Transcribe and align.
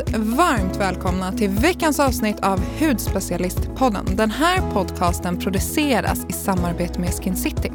varmt, 0.00 0.36
varmt 0.36 0.76
välkomna 0.76 1.32
till 1.32 1.50
veckans 1.50 2.00
avsnitt 2.00 2.40
av 2.40 2.60
Hudspecialistpodden. 2.80 4.06
Den 4.16 4.30
här 4.30 4.70
podcasten 4.72 5.38
produceras 5.38 6.26
i 6.28 6.32
samarbete 6.32 7.00
med 7.00 7.10
Skin 7.14 7.36
City. 7.36 7.72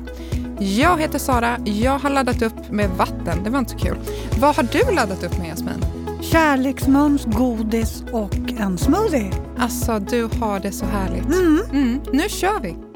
Jag 0.60 1.00
heter 1.02 1.20
Sara, 1.20 1.58
jag 1.66 2.00
har 2.00 2.10
laddat 2.10 2.42
upp 2.42 2.72
med 2.72 2.90
vatten, 2.90 3.44
det 3.44 3.50
var 3.50 3.60
inte 3.60 3.72
så 3.72 3.78
kul. 3.78 3.98
Vad 4.40 4.56
har 4.56 4.64
du 4.64 4.96
laddat 4.96 5.24
upp 5.24 5.38
med 5.38 5.48
Jasmin? 5.48 5.86
Kärleksmums, 6.22 7.26
godis 7.26 8.04
och 8.12 8.36
en 8.60 8.78
smoothie. 8.78 9.32
Alltså, 9.58 10.00
du 10.00 10.30
har 10.40 10.60
det 10.60 10.72
så 10.72 10.86
härligt. 10.86 11.26
Mm. 11.26 11.60
Mm, 11.72 12.02
nu 12.14 12.30
kör 12.30 12.60
vi! 12.60 12.89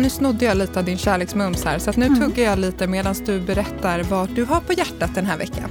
Nu 0.00 0.10
snodde 0.10 0.44
jag 0.44 0.56
lite 0.56 0.78
av 0.78 0.84
din 0.84 0.98
kärleksmums 0.98 1.64
här 1.64 1.78
så 1.78 1.92
nu 1.96 2.06
Mm. 2.06 2.20
tuggar 2.20 2.44
jag 2.44 2.58
lite 2.58 2.86
medan 2.86 3.14
du 3.26 3.40
berättar 3.40 4.02
vad 4.02 4.30
du 4.34 4.44
har 4.44 4.60
på 4.60 4.72
hjärtat 4.72 5.14
den 5.14 5.26
här 5.26 5.38
veckan. 5.38 5.70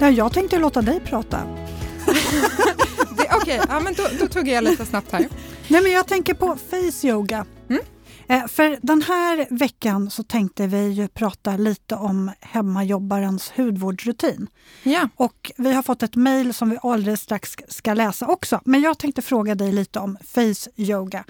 Nej, 0.00 0.14
jag 0.14 0.32
tänkte 0.32 0.58
låta 0.58 0.82
dig 0.82 1.00
prata. 1.00 1.40
Okej, 3.42 3.60
ja, 3.68 3.80
men 3.80 3.94
då, 3.94 4.06
då 4.20 4.26
tuggar 4.26 4.54
jag 4.54 4.64
lite 4.64 4.86
snabbt 4.86 5.12
här. 5.12 5.28
Nej, 5.68 5.82
men 5.82 5.92
jag 5.92 6.06
tänker 6.06 6.34
på 6.34 6.56
face 6.70 7.06
yoga. 7.08 7.46
Mm. 7.70 7.82
Eh, 8.28 8.46
för 8.46 8.78
den 8.82 9.02
här 9.02 9.46
veckan 9.50 10.10
så 10.10 10.22
tänkte 10.22 10.66
vi 10.66 10.88
ju 10.88 11.08
prata 11.08 11.56
lite 11.56 11.94
om 11.94 12.30
hemmajobbarens 12.40 13.52
hudvårdsrutin. 13.56 14.46
Ja, 14.82 15.08
Och 15.16 15.52
vi 15.56 15.72
har 15.72 15.82
fått 15.82 16.02
ett 16.02 16.16
mejl 16.16 16.54
som 16.54 16.70
vi 16.70 16.78
alldeles 16.82 17.20
strax 17.20 17.56
ska 17.68 17.94
läsa 17.94 18.26
också. 18.26 18.60
Men 18.64 18.80
jag 18.80 18.98
tänkte 18.98 19.22
fråga 19.22 19.54
dig 19.54 19.72
lite 19.72 19.98
om 19.98 20.16
face 20.34 20.70
yoga. 20.76 21.24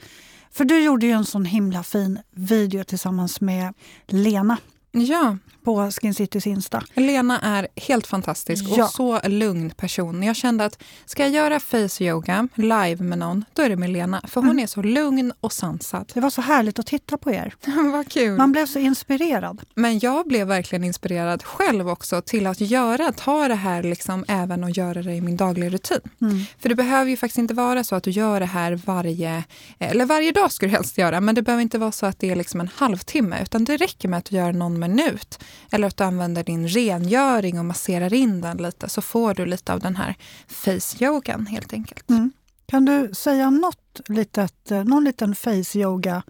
För 0.51 0.65
du 0.65 0.81
gjorde 0.81 1.07
ju 1.07 1.13
en 1.13 1.25
sån 1.25 1.45
himla 1.45 1.83
fin 1.83 2.19
video 2.31 2.85
tillsammans 2.85 3.41
med 3.41 3.75
Lena 4.07 4.59
ja. 4.93 5.37
på 5.65 5.91
Skin 5.91 6.15
Citys 6.15 6.47
Insta. 6.47 6.83
Lena 6.95 7.41
är 7.41 7.69
helt 7.77 8.07
fantastisk 8.07 8.65
Ja. 8.69 8.85
och 8.85 8.91
så 8.91 9.21
lugn 9.29 9.71
person. 9.71 10.23
Jag 10.23 10.37
kände 10.37 10.65
att 10.65 10.83
ska 11.07 11.23
jag 11.23 11.33
göra 11.33 11.61
face 11.61 12.05
yoga 12.05 12.49
live 12.55 13.05
med 13.05 13.19
någon, 13.19 13.45
då 13.53 13.63
är 13.63 13.69
det 13.69 13.77
med 13.77 13.91
Lena. 13.91 14.21
För 14.29 14.41
hon 14.41 14.51
Mm. 14.51 14.63
är 14.63 14.67
så 14.67 14.83
lugn 14.83 15.33
och 15.41 15.53
sansad. 15.53 16.11
Det 16.15 16.21
var 16.21 16.31
så 16.31 16.43
härligt 16.43 16.79
att 16.79 16.87
titta 16.87 17.19
på 17.19 17.33
er. 17.33 17.55
Vad 17.93 18.09
kul! 18.09 18.37
Man 18.37 18.53
blev 18.53 18.67
så 18.67 18.79
inspirerad. 18.79 19.61
Men 19.75 19.99
jag 19.99 20.27
blev 20.29 20.47
verkligen 20.47 20.85
inspirerad 20.85 21.43
själv 21.45 21.89
också 21.89 22.21
till 22.23 22.47
att 22.47 22.61
göra, 22.61 23.13
ta 23.13 23.49
det 23.49 23.55
här 23.55 23.83
liksom 23.83 24.25
även 24.29 24.65
och 24.65 24.71
göra 24.71 25.03
det 25.03 25.15
i 25.15 25.21
min 25.21 25.37
dagliga 25.37 25.71
rutin. 25.71 26.01
Mm. 26.21 26.45
För 26.59 26.69
det 26.69 26.75
behöver 26.75 27.11
ju 27.11 27.17
faktiskt 27.17 27.39
inte 27.39 27.55
vara 27.55 27.85
så 27.85 27.95
att 27.97 28.03
du 28.03 28.11
gör 28.11 28.41
det 28.41 28.47
här 28.47 28.81
varje, 28.87 29.45
eller 29.79 30.05
varje 30.05 30.33
dag 30.33 30.53
skulle 30.53 30.71
du 30.71 30.77
helst 30.77 30.99
göra, 30.99 31.21
men 31.21 31.35
det 31.35 31.43
behöver 31.43 31.63
inte 31.63 31.79
vara 31.79 31.93
så 31.93 32.07
att 32.07 32.19
det 32.19 32.31
är 32.31 32.37
liksom 32.37 32.61
en 32.61 32.71
halvtimme, 32.75 33.43
utan 33.43 33.65
det 33.65 33.77
räcker 33.77 34.09
med 34.09 34.19
att 34.19 34.25
du 34.25 34.37
gör 34.37 34.53
någon 34.53 34.78
minut. 34.79 35.39
Eller 35.71 35.89
att 35.89 35.97
du 35.97 36.05
använder 36.05 36.45
din 36.45 36.69
rengöring 36.69 37.59
och 37.59 37.65
masserar 37.65 38.15
in 38.15 38.41
den 38.41 38.57
lite, 38.57 38.89
så 38.89 39.03
får 39.03 39.35
du 39.35 39.47
lite 39.47 39.73
av 39.73 39.81
den 39.81 39.97
här 39.97 40.15
face-yogan 40.49 41.47
helt 41.47 41.73
enkelt. 41.73 42.11
Mm. 42.11 42.33
Kan 42.67 42.85
du 42.85 43.11
säga 43.15 43.51
något 43.51 44.01
litet, 44.09 44.71
eh, 44.71 44.85
någon 44.85 45.05
liten 45.05 45.35
face 45.35 45.79
yoga? 45.79 46.23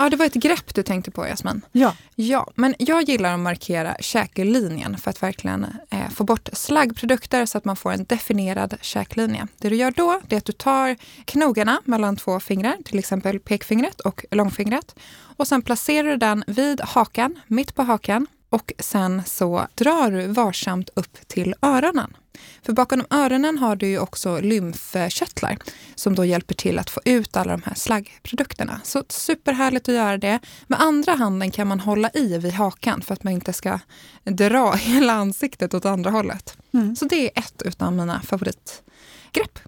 Ja, 0.00 0.10
det 0.10 0.16
var 0.16 0.26
ett 0.26 0.34
grepp 0.34 0.74
du 0.74 0.82
tänkte 0.82 1.10
på 1.10 1.26
Jasmin. 1.26 1.60
Ja. 1.72 1.94
Ja, 2.14 2.46
men 2.54 2.74
jag 2.78 3.02
gillar 3.02 3.34
att 3.34 3.40
markera 3.40 3.96
käkelinjen 4.00 4.98
för 4.98 5.10
att 5.10 5.22
verkligen 5.22 5.66
eh, 5.90 6.08
få 6.10 6.24
bort 6.24 6.48
slaggprodukter 6.52 7.46
så 7.46 7.58
att 7.58 7.64
man 7.64 7.76
får 7.76 7.92
en 7.92 8.04
definierad 8.04 8.74
käklinje. 8.80 9.46
Det 9.58 9.68
du 9.68 9.76
gör 9.76 9.90
då 9.90 10.20
är 10.28 10.36
att 10.36 10.44
du 10.44 10.52
tar 10.52 10.96
knogarna 11.24 11.80
mellan 11.84 12.16
två 12.16 12.40
fingrar, 12.40 12.76
till 12.84 12.98
exempel 12.98 13.40
pekfingret 13.40 14.00
och 14.00 14.24
långfingret. 14.30 14.94
Och 15.36 15.48
sen 15.48 15.62
placerar 15.62 16.08
du 16.08 16.16
den 16.16 16.44
vid 16.46 16.80
hakan, 16.80 17.40
mitt 17.46 17.74
på 17.74 17.82
hakan. 17.82 18.26
Och 18.50 18.72
sen 18.78 19.22
så 19.26 19.66
drar 19.74 20.10
du 20.10 20.26
varsamt 20.26 20.90
upp 20.94 21.28
till 21.28 21.54
öronen. 21.62 22.16
För 22.62 22.72
bakom 22.72 23.04
öronen 23.10 23.58
har 23.58 23.76
du 23.76 23.86
ju 23.86 23.98
också 23.98 24.40
lymfkörtlar 24.40 25.58
som 25.94 26.14
då 26.14 26.24
hjälper 26.24 26.54
till 26.54 26.78
att 26.78 26.90
få 26.90 27.00
ut 27.04 27.36
alla 27.36 27.52
de 27.52 27.62
här 27.64 27.74
slaggprodukterna. 27.74 28.80
Så 28.84 29.04
superhärligt 29.08 29.88
att 29.88 29.94
göra 29.94 30.18
det. 30.18 30.38
Med 30.66 30.80
andra 30.80 31.14
handen 31.14 31.50
kan 31.50 31.66
man 31.66 31.80
hålla 31.80 32.10
i 32.14 32.38
vid 32.38 32.52
hakan 32.52 33.02
för 33.02 33.14
att 33.14 33.24
man 33.24 33.32
inte 33.32 33.52
ska 33.52 33.78
dra 34.24 34.72
hela 34.76 35.12
ansiktet 35.12 35.74
åt 35.74 35.84
andra 35.84 36.10
hållet. 36.10 36.56
Mm. 36.72 36.96
Så 36.96 37.04
det 37.04 37.24
är 37.24 37.38
ett 37.38 37.62
utav 37.64 37.92
mina 37.92 38.20
favoritgrepp. 38.22 39.58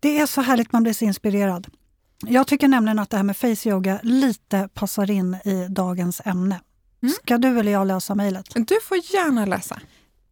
Det 0.00 0.18
är 0.18 0.26
så 0.26 0.40
härligt, 0.40 0.72
man 0.72 0.82
blir 0.82 0.92
så 0.92 1.04
inspirerad. 1.04 1.66
Jag 2.26 2.46
tycker 2.46 2.68
nämligen 2.68 2.98
att 2.98 3.10
det 3.10 3.16
här 3.16 3.24
med 3.24 3.36
face 3.36 3.68
yoga 3.68 4.00
lite 4.02 4.68
passar 4.74 5.10
in 5.10 5.34
i 5.34 5.66
dagens 5.68 6.22
ämne. 6.24 6.60
Mm. 7.02 7.14
Ska 7.14 7.38
du 7.38 7.58
eller 7.58 7.72
jag 7.72 7.86
läsa 7.86 8.14
mejlet? 8.14 8.46
Du 8.54 8.80
får 8.82 8.96
gärna 8.96 9.46
läsa. 9.46 9.80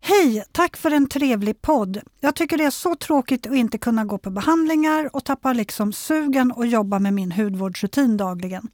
Hej! 0.01 0.45
Tack 0.53 0.77
för 0.77 0.91
en 0.91 1.09
trevlig 1.09 1.63
podd. 1.63 2.01
Jag 2.21 2.35
tycker 2.35 2.59
det 2.59 2.65
är 2.65 2.71
så 2.71 2.97
tråkigt 2.97 3.47
att 3.47 3.55
inte 3.55 3.79
kunna 3.79 4.05
gå 4.05 4.19
på 4.19 4.31
behandlingar 4.31 5.17
och 5.17 5.25
tappa 5.25 5.53
liksom 5.53 5.93
sugen 5.93 6.53
och 6.53 6.67
jobba 6.67 6.99
med 6.99 7.15
min 7.15 7.33
hudvårdsrutin 7.33 8.17
dagligen. 8.17 8.69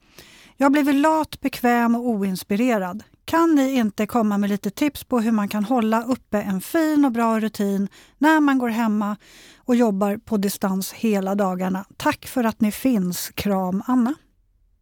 Jag 0.57 0.65
har 0.65 0.71
blivit 0.71 0.95
lat, 0.95 1.41
bekväm 1.41 1.95
och 1.95 2.09
oinspirerad. 2.09 3.03
Kan 3.25 3.55
ni 3.55 3.75
inte 3.75 4.07
komma 4.07 4.39
med 4.39 4.51
lite 4.51 4.71
tips 4.71 5.05
på 5.05 5.21
hur 5.21 5.33
man 5.33 5.49
kan 5.49 5.65
hålla 5.65 6.05
uppe 6.05 6.43
en 6.43 6.61
fin 6.61 7.05
och 7.05 7.13
bra 7.13 7.41
rutin 7.41 7.89
när 8.19 8.41
man 8.41 8.59
går 8.59 8.69
hemma 8.69 9.17
och 9.57 9.77
jobbar 9.77 10.17
på 10.17 10.37
distans 10.37 10.93
hela 10.93 11.35
dagarna? 11.35 11.85
Tack 11.97 12.27
för 12.27 12.45
att 12.45 12.61
ni 12.61 12.73
finns. 12.73 13.31
Kram 13.35 13.83
Anna. 13.87 14.15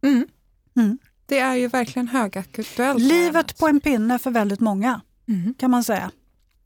Mm. 0.03 0.27
Mm. 0.75 0.97
Det 1.31 1.39
är 1.39 1.55
ju 1.55 1.67
verkligen 1.67 2.07
högaktuellt. 2.07 2.99
Livet 3.01 3.57
på 3.59 3.67
en 3.67 3.79
pinne 3.79 4.19
för 4.19 4.31
väldigt 4.31 4.59
många 4.59 5.01
Mm. 5.27 5.53
kan 5.53 5.71
man 5.71 5.83
säga. 5.83 6.11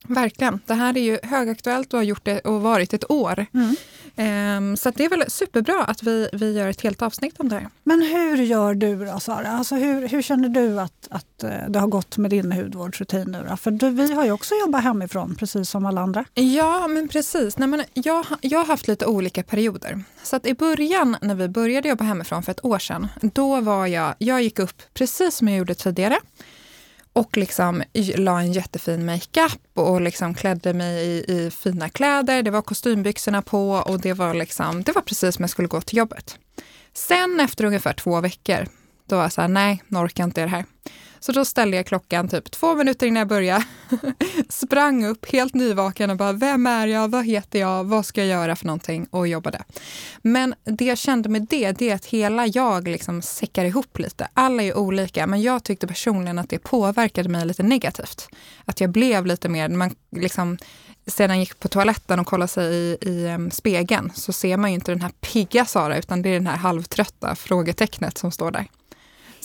Verkligen. 0.08 0.60
Det 0.66 0.74
här 0.74 0.98
är 0.98 1.02
ju 1.02 1.20
högaktuellt 1.24 1.94
och 1.94 2.00
har 2.00 2.04
gjort 2.04 2.26
det 2.26 2.40
och 2.40 2.62
varit 2.62 2.94
ett 2.94 3.12
år. 3.12 3.46
Mm. 3.54 3.76
Ehm, 4.16 4.78
så 4.78 4.92
det 4.92 5.06
är 5.06 5.10
väl 5.10 5.24
superbra 5.28 5.84
att 5.84 6.04
vi, 6.04 6.30
vi 6.34 6.54
gör 6.54 6.68
ett 6.68 6.82
helt 6.82 7.02
avsnitt 7.02 7.40
om 7.40 7.50
det 7.50 7.56
här. 7.56 7.70
Men 7.84 8.02
hur 8.02 8.38
gör 8.38 8.74
du 8.74 9.06
då 9.06 9.20
Sara? 9.20 9.52
Alltså 9.52 9.76
hur, 9.76 10.08
hur 10.08 10.22
känner 10.22 10.50
du 10.50 10.80
att, 10.80 11.08
att 11.10 11.44
eh, 11.44 11.70
det 11.70 11.80
har 11.80 11.88
gått 11.88 12.18
med 12.18 12.32
din 12.32 12.52
hudvårdsrutin 12.52 13.32
nu 13.32 13.46
då? 13.50 13.58
För 13.58 13.72
du, 13.72 13.90
vi 13.90 14.14
har 14.14 14.26
ju 14.26 14.32
också 14.32 14.56
jobbat 14.56 14.84
hemifrån 14.84 15.36
precis 15.36 15.70
som 15.70 15.86
alla 15.86 16.02
andra. 16.02 16.26
Ja, 16.34 16.88
men 16.88 17.08
precis. 17.08 17.58
Nej, 17.58 17.68
men 17.68 17.84
jag, 17.94 18.26
jag 18.42 18.60
har 18.60 18.66
haft 18.66 18.88
lite 18.88 19.06
olika 19.06 19.44
perioder. 19.44 20.04
Så 20.24 20.36
att 20.36 20.46
i 20.46 20.54
början, 20.54 21.18
när 21.22 21.36
vi 21.36 21.48
började 21.48 21.90
jobba 21.90 22.04
hemifrån 22.04 22.44
för 22.44 22.52
ett 22.52 22.66
år 22.66 22.80
sedan, 22.80 23.08
då 23.22 23.62
var 23.62 23.88
jag, 23.88 24.16
jag 24.18 24.44
gick 24.44 24.60
upp 24.60 24.82
precis 24.94 25.36
som 25.36 25.48
jag 25.48 25.58
gjorde 25.58 25.76
tidigare 25.76 26.18
och 27.16 27.38
liksom 27.38 27.84
la 28.16 28.40
en 28.40 28.52
jättefin 28.52 29.06
makeup 29.06 29.62
och 29.74 30.02
liksom 30.02 30.34
klädde 30.34 30.74
mig 30.74 31.06
i, 31.06 31.32
i 31.34 31.52
fina 31.52 31.90
kläder. 31.90 32.44
Det 32.44 32.52
var 32.52 32.62
kostymbyxorna 32.62 33.42
på 33.42 33.70
och 33.70 34.00
det 34.00 34.14
var, 34.14 34.34
liksom, 34.34 34.84
det 34.84 34.92
var 34.92 35.02
precis 35.02 35.36
som 35.36 35.44
jag 35.44 35.50
skulle 35.50 35.68
gå 35.68 35.82
till 35.82 35.98
jobbet. 35.98 36.40
Sen 36.94 37.40
efter 37.40 37.66
ungefär 37.66 37.94
två 37.94 38.22
veckor, 38.22 38.68
då 39.06 39.16
var 39.16 39.24
jag 39.24 39.32
så 39.32 39.42
här, 39.42 39.48
nej, 39.48 39.84
nu 39.88 40.00
orkar 40.00 40.24
jag 40.24 40.28
inte 40.28 40.42
det 40.42 40.48
här. 40.48 40.66
Så 41.26 41.32
då 41.32 41.46
ställde 41.46 41.78
jag 41.78 41.86
klockan 41.86 42.28
typ 42.28 42.52
två 42.52 42.76
minuter 42.76 43.08
innan 43.08 43.20
jag 43.20 43.28
började, 43.28 43.66
sprang 44.50 45.06
upp 45.06 45.32
helt 45.32 45.54
nyvaken 45.54 46.10
och 46.10 46.18
bara, 46.18 46.34
vem 46.34 46.68
är 46.68 46.88
jag, 46.88 47.12
vad 47.12 47.26
heter 47.26 47.60
jag, 47.60 47.84
vad 47.84 48.06
ska 48.06 48.22
jag 48.22 48.28
göra 48.28 48.56
för 48.56 48.66
någonting 48.66 49.08
och 49.10 49.28
jobbade. 49.28 49.64
Men 50.22 50.56
det 50.64 50.86
jag 50.86 50.98
kände 50.98 51.30
med 51.30 51.48
det, 51.50 51.72
det 51.72 51.90
är 51.90 51.96
att 51.96 52.06
hela 52.06 52.48
jag 52.48 52.88
liksom 52.88 53.22
säckar 53.22 53.66
ihop 53.66 54.00
lite. 54.00 54.28
Alla 54.34 54.64
är 54.64 54.78
olika, 54.78 55.28
men 55.28 55.42
jag 55.42 55.64
tyckte 55.64 55.88
personligen 55.88 56.40
att 56.40 56.50
det 56.50 56.60
påverkade 56.60 57.30
mig 57.30 57.46
lite 57.46 57.64
negativt. 57.64 58.30
Att 58.66 58.82
jag 58.82 58.90
blev 58.90 59.26
lite 59.26 59.50
mer, 59.50 59.70
man 59.70 59.96
liksom, 60.12 60.58
sedan 61.08 61.40
gick 61.40 61.60
på 61.60 61.68
toaletten 61.68 62.20
och 62.20 62.28
kollade 62.28 62.48
sig 62.48 62.74
i, 62.74 62.98
i 63.02 63.50
spegeln 63.52 64.12
så 64.16 64.34
ser 64.34 64.58
man 64.58 64.72
ju 64.72 64.76
inte 64.76 64.92
den 64.92 65.02
här 65.02 65.12
pigga 65.22 65.66
Sara, 65.66 65.98
utan 65.98 66.22
det 66.22 66.30
är 66.30 66.34
den 66.34 66.48
här 66.48 66.58
halvtrötta 66.58 67.36
frågetecknet 67.36 68.18
som 68.18 68.32
står 68.32 68.52
där. 68.52 68.68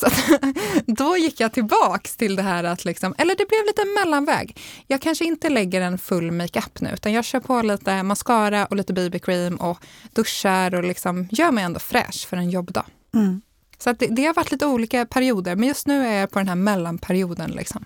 Så 0.00 0.06
att, 0.06 0.42
då 0.86 1.16
gick 1.16 1.40
jag 1.40 1.52
tillbaks 1.52 2.16
till 2.16 2.36
det 2.36 2.42
här 2.42 2.64
att, 2.64 2.84
liksom, 2.84 3.14
eller 3.18 3.34
det 3.36 3.48
blev 3.48 3.66
lite 3.66 3.84
mellanväg. 3.84 4.60
Jag 4.86 5.00
kanske 5.00 5.24
inte 5.24 5.48
lägger 5.48 5.80
en 5.80 5.98
full 5.98 6.30
makeup 6.30 6.80
nu, 6.80 6.90
utan 6.94 7.12
jag 7.12 7.24
kör 7.24 7.40
på 7.40 7.62
lite 7.62 8.02
mascara 8.02 8.66
och 8.66 8.76
lite 8.76 8.92
BB-cream 8.92 9.56
och 9.56 9.78
duschar 10.14 10.74
och 10.74 10.84
liksom 10.84 11.28
gör 11.30 11.50
mig 11.50 11.64
ändå 11.64 11.80
fräsch 11.80 12.26
för 12.28 12.36
en 12.36 12.50
jobbdag. 12.50 12.84
Mm. 13.14 13.40
Så 13.78 13.90
att 13.90 13.98
det, 13.98 14.06
det 14.06 14.26
har 14.26 14.34
varit 14.34 14.52
lite 14.52 14.66
olika 14.66 15.06
perioder, 15.06 15.56
men 15.56 15.68
just 15.68 15.86
nu 15.86 16.06
är 16.06 16.20
jag 16.20 16.30
på 16.30 16.38
den 16.38 16.48
här 16.48 16.54
mellanperioden. 16.54 17.50
Liksom. 17.50 17.84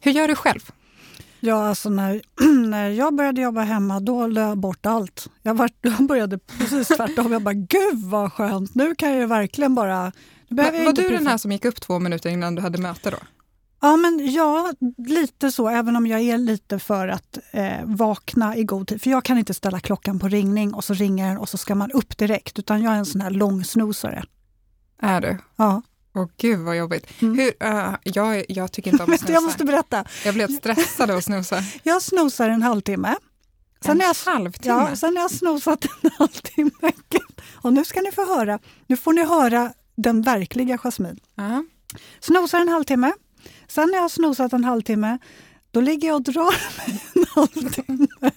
Hur 0.00 0.12
gör 0.12 0.28
du 0.28 0.34
själv? 0.34 0.70
Ja, 1.40 1.68
alltså 1.68 1.90
när, 1.90 2.22
när 2.66 2.90
jag 2.90 3.14
började 3.14 3.40
jobba 3.40 3.60
hemma 3.60 4.00
då 4.00 4.26
lade 4.26 4.46
jag 4.46 4.58
bort 4.58 4.86
allt. 4.86 5.30
Jag, 5.42 5.54
var, 5.54 5.70
jag 5.80 6.06
började 6.06 6.38
precis 6.38 6.88
tvärtom. 6.88 7.32
Jag 7.32 7.42
bara, 7.42 7.54
gud 7.54 8.04
vad 8.04 8.32
skönt, 8.32 8.74
nu 8.74 8.94
kan 8.94 9.16
jag 9.16 9.28
verkligen 9.28 9.74
bara... 9.74 10.12
behöver 10.48 10.84
Var, 10.84 10.92
du 10.92 11.08
den 11.08 11.26
här 11.26 11.38
som 11.38 11.52
gick 11.52 11.64
upp 11.64 11.80
två 11.80 11.98
minuter 11.98 12.30
innan 12.30 12.54
du 12.54 12.62
hade 12.62 12.78
möte 12.78 13.10
då? 13.10 13.18
Ja, 13.80 13.96
men 13.96 14.32
ja, 14.32 14.72
lite 15.06 15.50
så, 15.52 15.68
även 15.68 15.96
om 15.96 16.06
jag 16.06 16.20
är 16.20 16.38
lite 16.38 16.78
för 16.78 17.08
att 17.08 17.38
eh, 17.50 17.84
vakna 17.84 18.56
i 18.56 18.64
god 18.64 18.88
tid. 18.88 19.02
För 19.02 19.10
jag 19.10 19.24
kan 19.24 19.38
inte 19.38 19.54
ställa 19.54 19.80
klockan 19.80 20.18
på 20.18 20.28
ringning 20.28 20.74
och 20.74 20.84
så 20.84 20.94
ringer 20.94 21.28
den 21.28 21.38
och 21.38 21.48
så 21.48 21.58
ska 21.58 21.74
man 21.74 21.90
upp 21.92 22.18
direkt, 22.18 22.58
utan 22.58 22.82
jag 22.82 22.92
är 22.92 22.98
en 22.98 23.06
sån 23.06 23.20
här 23.20 23.30
långsnosare. 23.30 24.24
Är 25.02 25.20
du? 25.20 25.38
Ja. 25.56 25.82
Åh 26.14 26.28
gud 26.36 26.58
vad 26.58 26.76
jobbigt. 26.76 27.22
Mm. 27.22 27.38
Hur, 27.38 27.68
uh, 27.68 27.94
jag, 28.02 28.44
jag 28.48 28.72
tycker 28.72 28.90
inte 28.90 29.04
om 29.04 29.12
att 29.12 29.20
snosa. 29.20 29.32
jag 29.32 29.42
måste 29.42 29.64
berätta. 29.64 30.04
Jag 30.24 30.32
helt 30.32 30.56
stressad 30.56 31.10
av 31.10 31.16
att 31.16 31.24
snosa. 31.24 31.62
Jag 31.82 32.02
snosar 32.02 32.50
en 32.50 32.62
halvtimme. 32.62 33.14
Sen 33.80 33.90
en 33.90 33.98
när 33.98 34.04
jag, 34.04 34.32
halvtimme? 34.32 34.74
ja, 34.74 34.96
sen 34.96 35.14
när 35.14 35.20
jag 35.20 35.30
snosat 35.30 35.84
en 36.02 36.10
halvtimme. 36.18 36.92
Och 37.54 37.72
nu 37.72 37.84
ska 37.84 38.00
ni 38.00 38.12
få 38.12 38.36
höra. 38.36 38.58
Nu 38.86 38.96
får 38.96 39.12
ni 39.12 39.24
höra 39.24 39.72
den 39.96 40.22
verkliga 40.22 40.78
Jasmine. 40.78 41.16
Ja. 41.34 41.64
Snosar 42.20 42.60
en 42.60 42.68
halvtimme. 42.68 43.12
Sen 43.68 43.88
när 43.88 43.94
jag 43.94 44.02
har 44.02 44.08
snosat 44.08 44.52
en 44.52 44.64
halvtimme, 44.64 45.18
då 45.70 45.80
ligger 45.80 46.08
jag 46.08 46.14
och 46.14 46.22
drar 46.22 46.54
mig 46.88 47.02
en 47.14 47.24
halvtimme. 47.34 48.30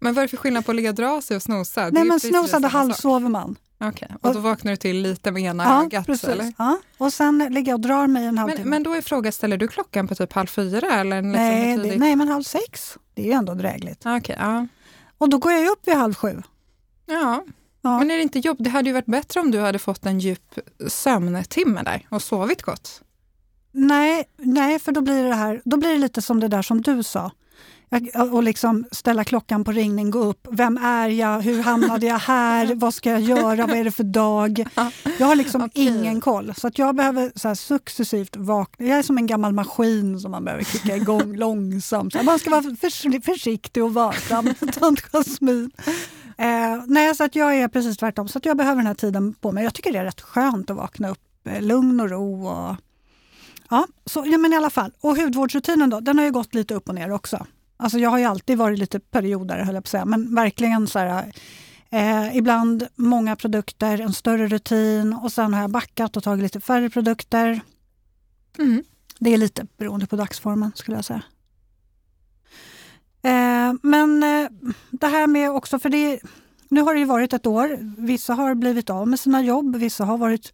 Men 0.00 0.14
vad 0.14 0.22
är 0.22 0.26
det 0.26 0.28
för 0.28 0.36
skillnad 0.36 0.64
på 0.64 0.70
att 0.72 0.76
ligga 0.76 0.88
och 0.88 0.94
dra 0.94 1.20
sig 1.22 1.36
och 1.36 1.42
snosa? 1.42 1.84
Det 1.84 1.90
Nej, 1.90 2.04
men 2.04 2.20
samma 2.20 2.48
sak. 2.48 2.72
halvsover 2.72 3.28
man. 3.28 3.56
Okej, 3.80 4.08
och 4.22 4.34
då 4.34 4.40
vaknar 4.40 4.72
du 4.72 4.76
till 4.76 5.02
lite 5.02 5.30
med 5.30 5.42
ena 5.42 5.64
Ja, 5.64 5.84
ögat? 5.84 6.06
precis. 6.06 6.28
Eller? 6.28 6.52
Ja. 6.58 6.78
Och 6.98 7.12
sen 7.12 7.38
ligger 7.50 7.72
jag 7.72 7.76
och 7.76 7.80
drar 7.80 8.06
mig 8.06 8.24
en 8.26 8.38
halvtimme. 8.38 8.60
Men, 8.64 8.70
men 8.70 8.82
då 8.82 8.92
är 8.94 9.00
frågan, 9.00 9.32
ställer 9.32 9.56
du 9.56 9.68
klockan 9.68 10.08
på 10.08 10.14
typ 10.14 10.32
halv 10.32 10.46
fyra? 10.46 10.86
Eller 11.00 11.22
liksom 11.22 11.32
nej, 11.42 11.76
det, 11.78 11.96
nej, 11.98 12.16
men 12.16 12.28
halv 12.28 12.42
sex. 12.42 12.98
Det 13.14 13.22
är 13.22 13.26
ju 13.26 13.32
ändå 13.32 13.54
drägligt. 13.54 14.02
Okej, 14.06 14.36
ja. 14.38 14.66
Och 15.18 15.28
då 15.28 15.38
går 15.38 15.52
jag 15.52 15.68
upp 15.70 15.88
vid 15.88 15.94
halv 15.94 16.14
sju. 16.14 16.42
ja. 17.06 17.44
Ja. 17.86 17.98
Men 17.98 18.10
är 18.10 18.16
det 18.16 18.22
inte 18.22 18.38
jobb? 18.38 18.56
Det 18.60 18.70
hade 18.70 18.88
ju 18.88 18.92
varit 18.92 19.06
bättre 19.06 19.40
om 19.40 19.50
du 19.50 19.60
hade 19.60 19.78
fått 19.78 20.06
en 20.06 20.18
djup 20.18 20.58
sömntimme 20.88 21.82
där 21.82 22.06
och 22.10 22.22
sovit 22.22 22.62
gott. 22.62 23.02
Nej, 23.72 24.24
nej, 24.38 24.78
för 24.78 24.92
då 24.92 25.00
blir 25.00 25.24
det 25.24 25.34
här, 25.34 25.62
då 25.64 25.76
blir 25.76 25.90
det 25.90 25.98
lite 25.98 26.22
som 26.22 26.40
det 26.40 26.48
där 26.48 26.62
som 26.62 26.82
du 26.82 27.02
sa. 27.02 27.30
Jag, 27.88 28.34
och 28.34 28.42
liksom 28.42 28.84
ställa 28.92 29.24
klockan 29.24 29.64
på 29.64 29.72
ringning, 29.72 30.10
gå 30.10 30.18
upp. 30.18 30.46
Vem 30.50 30.76
är 30.76 31.08
jag? 31.08 31.40
Hur 31.40 31.62
hamnade 31.62 32.06
jag 32.06 32.18
här? 32.18 32.74
Vad 32.74 32.94
ska 32.94 33.10
jag 33.10 33.20
göra? 33.20 33.66
Vad 33.66 33.76
är 33.76 33.84
det 33.84 33.90
för 33.90 34.04
dag? 34.04 34.64
Jag 35.18 35.26
har 35.26 35.34
liksom 35.36 35.62
Okej. 35.62 35.86
ingen 35.86 36.20
koll. 36.20 36.54
Så 36.56 36.66
att 36.66 36.78
jag 36.78 36.96
behöver 36.96 37.32
så 37.34 37.54
successivt 37.56 38.36
vakna. 38.36 38.86
Jag 38.86 38.98
är 38.98 39.02
som 39.02 39.18
en 39.18 39.26
gammal 39.26 39.52
maskin 39.52 40.20
som 40.20 40.30
man 40.30 40.44
behöver 40.44 40.64
kicka 40.64 40.96
igång 40.96 41.36
långsamt. 41.36 42.22
Man 42.24 42.38
ska 42.38 42.50
vara 42.50 42.62
förs- 42.62 43.24
försiktig 43.24 43.84
och 43.84 43.94
varsam. 43.94 44.54
Tant 44.72 45.00
Jasmin. 45.12 45.70
Eh, 46.36 46.82
nej, 46.86 47.14
så 47.14 47.24
att 47.24 47.34
jag 47.34 47.56
är 47.56 47.68
precis 47.68 47.96
tvärtom. 47.96 48.28
Så 48.28 48.38
att 48.38 48.44
jag 48.44 48.56
behöver 48.56 48.76
den 48.76 48.86
här 48.86 48.94
tiden 48.94 49.34
på 49.34 49.52
mig. 49.52 49.64
Jag 49.64 49.74
tycker 49.74 49.92
det 49.92 49.98
är 49.98 50.04
rätt 50.04 50.20
skönt 50.20 50.70
att 50.70 50.76
vakna 50.76 51.08
upp. 51.08 51.46
Eh, 51.46 51.62
lugn 51.62 52.00
och 52.00 52.10
ro. 52.10 52.46
Och, 52.46 52.76
ja, 53.70 53.86
så, 54.04 54.24
ja, 54.26 54.38
men 54.38 54.52
i 54.52 54.56
alla 54.56 54.70
fall. 54.70 54.92
Och 55.00 55.16
hudvårdsrutinen 55.16 55.90
då, 55.90 56.00
den 56.00 56.18
har 56.18 56.24
ju 56.24 56.32
gått 56.32 56.54
lite 56.54 56.74
upp 56.74 56.88
och 56.88 56.94
ner 56.94 57.10
också. 57.10 57.46
Alltså 57.76 57.98
jag 57.98 58.10
har 58.10 58.18
ju 58.18 58.24
alltid 58.24 58.58
varit 58.58 58.78
lite 58.78 59.00
perioder, 59.00 59.58
höll 59.58 59.74
jag 59.74 59.84
på 59.84 59.86
att 59.86 59.90
säga. 59.90 60.04
Men 60.04 60.34
verkligen 60.34 60.86
så 60.86 60.98
här, 60.98 61.32
eh, 61.90 62.36
ibland 62.36 62.86
många 62.94 63.36
produkter, 63.36 64.00
en 64.00 64.12
större 64.12 64.46
rutin 64.46 65.12
och 65.12 65.32
sen 65.32 65.54
har 65.54 65.60
jag 65.60 65.70
backat 65.70 66.16
och 66.16 66.22
tagit 66.22 66.42
lite 66.42 66.60
färre 66.60 66.90
produkter. 66.90 67.60
Mm. 68.58 68.84
Det 69.18 69.34
är 69.34 69.38
lite 69.38 69.66
beroende 69.76 70.06
på 70.06 70.16
dagsformen 70.16 70.72
skulle 70.74 70.96
jag 70.96 71.04
säga. 71.04 71.22
Eh, 73.66 73.74
men 73.82 74.22
eh, 74.22 74.48
det 74.90 75.06
här 75.06 75.26
med 75.26 75.50
också, 75.50 75.78
för 75.78 75.88
det, 75.88 76.20
nu 76.68 76.80
har 76.80 76.94
det 76.94 77.00
ju 77.00 77.06
varit 77.06 77.32
ett 77.32 77.46
år. 77.46 77.78
Vissa 77.98 78.34
har 78.34 78.54
blivit 78.54 78.90
av 78.90 79.08
med 79.08 79.20
sina 79.20 79.42
jobb, 79.42 79.76
vissa 79.76 80.04
har 80.04 80.18
varit 80.18 80.52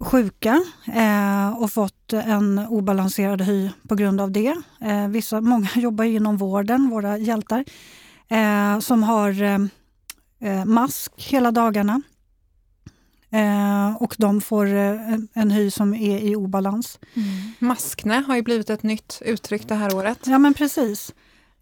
sjuka 0.00 0.64
eh, 0.94 1.62
och 1.62 1.72
fått 1.72 2.12
en 2.12 2.58
obalanserad 2.58 3.42
hy 3.42 3.70
på 3.88 3.94
grund 3.94 4.20
av 4.20 4.30
det. 4.30 4.54
Vissa, 5.08 5.40
många 5.40 5.68
jobbar 5.74 6.04
inom 6.04 6.36
vården, 6.36 6.90
våra 6.90 7.18
hjältar, 7.18 7.64
som 8.80 9.02
har 9.02 9.68
mask 10.64 11.12
hela 11.16 11.50
dagarna. 11.50 12.02
Eh, 13.30 14.02
och 14.02 14.14
de 14.18 14.40
får 14.40 14.66
eh, 14.66 15.12
en, 15.12 15.28
en 15.32 15.50
hy 15.50 15.70
som 15.70 15.94
är 15.94 16.18
i 16.18 16.36
obalans. 16.36 16.98
Mm. 17.14 17.28
Maskne 17.58 18.24
har 18.26 18.36
ju 18.36 18.42
blivit 18.42 18.70
ett 18.70 18.82
nytt 18.82 19.22
uttryck 19.24 19.68
det 19.68 19.74
här 19.74 19.94
året. 19.94 20.18
Ja 20.24 20.38
men 20.38 20.54
precis. 20.54 21.14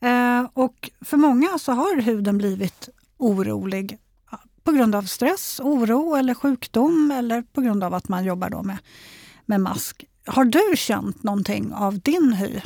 Eh, 0.04 0.46
och 0.52 0.90
för 1.00 1.16
många 1.16 1.58
så 1.58 1.72
har 1.72 1.96
huden 1.96 2.38
blivit 2.38 2.88
orolig 3.16 3.98
på 4.64 4.72
grund 4.72 4.94
av 4.94 5.02
stress, 5.02 5.60
oro 5.64 6.14
eller 6.14 6.34
sjukdom 6.34 7.10
eller 7.10 7.42
på 7.42 7.60
grund 7.60 7.84
av 7.84 7.94
att 7.94 8.08
man 8.08 8.24
jobbar 8.24 8.50
då 8.50 8.62
med, 8.62 8.78
med 9.46 9.60
mask. 9.60 10.04
Har 10.26 10.44
du 10.44 10.76
känt 10.76 11.22
någonting 11.22 11.72
av 11.74 11.98
din 11.98 12.32
hy? 12.32 12.60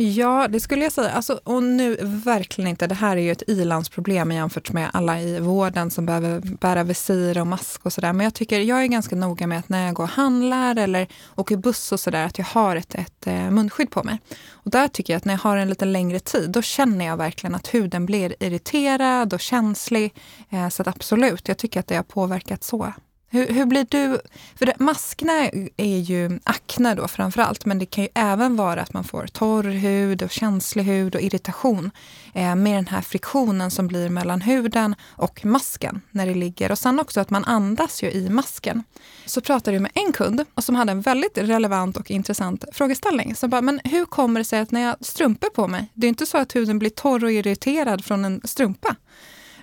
Ja, 0.00 0.48
det 0.48 0.60
skulle 0.60 0.82
jag 0.82 0.92
säga. 0.92 1.10
Alltså, 1.10 1.40
och 1.44 1.62
nu 1.62 1.96
verkligen 2.02 2.70
inte. 2.70 2.86
Det 2.86 2.94
här 2.94 3.16
är 3.16 3.20
ju 3.20 3.32
ett 3.32 3.42
ilandsproblem 3.46 4.32
jämfört 4.32 4.72
med 4.72 4.90
alla 4.92 5.20
i 5.20 5.40
vården 5.40 5.90
som 5.90 6.06
behöver 6.06 6.40
bära 6.40 6.82
visir 6.84 7.40
och 7.40 7.46
mask 7.46 7.86
och 7.86 7.92
sådär. 7.92 8.12
Men 8.12 8.24
jag 8.24 8.34
tycker 8.34 8.60
jag 8.60 8.82
är 8.82 8.86
ganska 8.86 9.16
noga 9.16 9.46
med 9.46 9.58
att 9.58 9.68
när 9.68 9.86
jag 9.86 9.94
går 9.94 10.04
och 10.04 10.10
handlar 10.10 10.76
eller 10.76 11.08
åker 11.34 11.56
buss 11.56 11.92
och 11.92 12.00
sådär 12.00 12.24
att 12.24 12.38
jag 12.38 12.44
har 12.44 12.76
ett, 12.76 12.94
ett 12.94 13.26
eh, 13.26 13.50
munskydd 13.50 13.90
på 13.90 14.02
mig. 14.02 14.20
Och 14.50 14.70
där 14.70 14.88
tycker 14.88 15.12
jag 15.12 15.18
att 15.18 15.24
när 15.24 15.34
jag 15.34 15.40
har 15.40 15.56
en 15.56 15.68
lite 15.68 15.84
längre 15.84 16.20
tid, 16.20 16.50
då 16.50 16.62
känner 16.62 17.06
jag 17.06 17.16
verkligen 17.16 17.54
att 17.54 17.74
huden 17.74 18.06
blir 18.06 18.34
irriterad 18.40 19.34
och 19.34 19.40
känslig. 19.40 20.14
Eh, 20.50 20.68
så 20.68 20.82
att 20.82 20.88
absolut, 20.88 21.48
jag 21.48 21.58
tycker 21.58 21.80
att 21.80 21.86
det 21.86 21.96
har 21.96 22.02
påverkat 22.02 22.64
så. 22.64 22.92
Hur, 23.30 23.46
hur 23.46 23.66
blir 23.66 23.86
du? 23.88 24.20
För 24.56 24.66
det, 24.66 24.74
maskna 24.78 25.32
är 25.76 25.98
ju 25.98 26.40
akne 26.44 26.94
då 26.94 27.08
framför 27.08 27.42
allt, 27.42 27.64
men 27.64 27.78
det 27.78 27.86
kan 27.86 28.04
ju 28.04 28.10
även 28.14 28.56
vara 28.56 28.80
att 28.82 28.92
man 28.92 29.04
får 29.04 29.26
torr 29.26 29.62
hud 29.62 30.22
och 30.22 30.30
känslig 30.30 30.84
hud 30.84 31.14
och 31.14 31.20
irritation 31.20 31.90
eh, 32.34 32.54
med 32.54 32.76
den 32.76 32.86
här 32.86 33.00
friktionen 33.00 33.70
som 33.70 33.86
blir 33.86 34.08
mellan 34.08 34.40
huden 34.40 34.94
och 35.06 35.44
masken 35.44 36.00
när 36.10 36.26
det 36.26 36.34
ligger. 36.34 36.70
Och 36.70 36.78
sen 36.78 37.00
också 37.00 37.20
att 37.20 37.30
man 37.30 37.44
andas 37.44 38.02
ju 38.02 38.10
i 38.10 38.28
masken. 38.28 38.82
Så 39.26 39.40
pratade 39.40 39.74
jag 39.74 39.82
med 39.82 39.92
en 39.94 40.12
kund 40.12 40.44
och 40.54 40.64
som 40.64 40.74
hade 40.74 40.92
en 40.92 41.00
väldigt 41.00 41.38
relevant 41.38 41.96
och 41.96 42.10
intressant 42.10 42.64
frågeställning. 42.72 43.34
Som 43.34 43.50
bara, 43.50 43.62
men 43.62 43.80
hur 43.84 44.04
kommer 44.04 44.40
det 44.40 44.44
sig 44.44 44.60
att 44.60 44.70
när 44.70 44.80
jag 44.80 44.88
har 44.88 44.96
strumpor 45.00 45.50
på 45.50 45.68
mig, 45.68 45.90
det 45.94 46.06
är 46.06 46.08
inte 46.08 46.26
så 46.26 46.38
att 46.38 46.56
huden 46.56 46.78
blir 46.78 46.90
torr 46.90 47.24
och 47.24 47.32
irriterad 47.32 48.04
från 48.04 48.24
en 48.24 48.40
strumpa? 48.44 48.96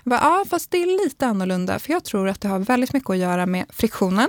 Bara, 0.06 0.20
ja, 0.20 0.44
fast 0.48 0.70
det 0.70 0.82
är 0.82 1.04
lite 1.04 1.26
annorlunda, 1.26 1.78
för 1.78 1.92
jag 1.92 2.04
tror 2.04 2.28
att 2.28 2.40
det 2.40 2.48
har 2.48 2.58
väldigt 2.58 2.92
mycket 2.92 3.10
att 3.10 3.18
göra 3.18 3.46
med 3.46 3.66
friktionen 3.68 4.28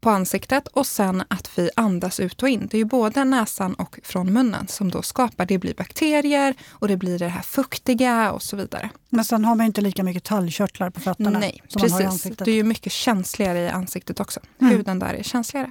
på 0.00 0.10
ansiktet 0.10 0.68
och 0.68 0.86
sen 0.86 1.22
att 1.28 1.58
vi 1.58 1.70
andas 1.76 2.20
ut 2.20 2.42
och 2.42 2.48
in. 2.48 2.68
Det 2.70 2.76
är 2.76 2.78
ju 2.78 2.84
både 2.84 3.24
näsan 3.24 3.74
och 3.74 3.98
från 4.02 4.32
munnen 4.32 4.68
som 4.68 4.90
då 4.90 5.02
skapar, 5.02 5.46
det 5.46 5.58
blir 5.58 5.74
bakterier 5.74 6.54
och 6.70 6.88
det 6.88 6.96
blir 6.96 7.18
det 7.18 7.28
här 7.28 7.42
fuktiga 7.42 8.32
och 8.32 8.42
så 8.42 8.56
vidare. 8.56 8.90
Men 9.08 9.24
sen 9.24 9.44
har 9.44 9.54
man 9.54 9.66
inte 9.66 9.80
lika 9.80 10.02
mycket 10.02 10.24
talgkörtlar 10.24 10.90
på 10.90 11.00
fötterna 11.00 11.38
Nej, 11.38 11.62
som 11.68 11.82
man 11.82 11.90
har 11.90 12.00
i 12.00 12.04
precis. 12.04 12.12
ansiktet. 12.12 12.44
Det 12.44 12.50
är 12.50 12.54
ju 12.54 12.64
mycket 12.64 12.92
känsligare 12.92 13.58
i 13.58 13.68
ansiktet 13.68 14.20
också. 14.20 14.40
Mm. 14.60 14.76
Huden 14.76 14.98
där 14.98 15.14
är 15.14 15.22
känsligare. 15.22 15.70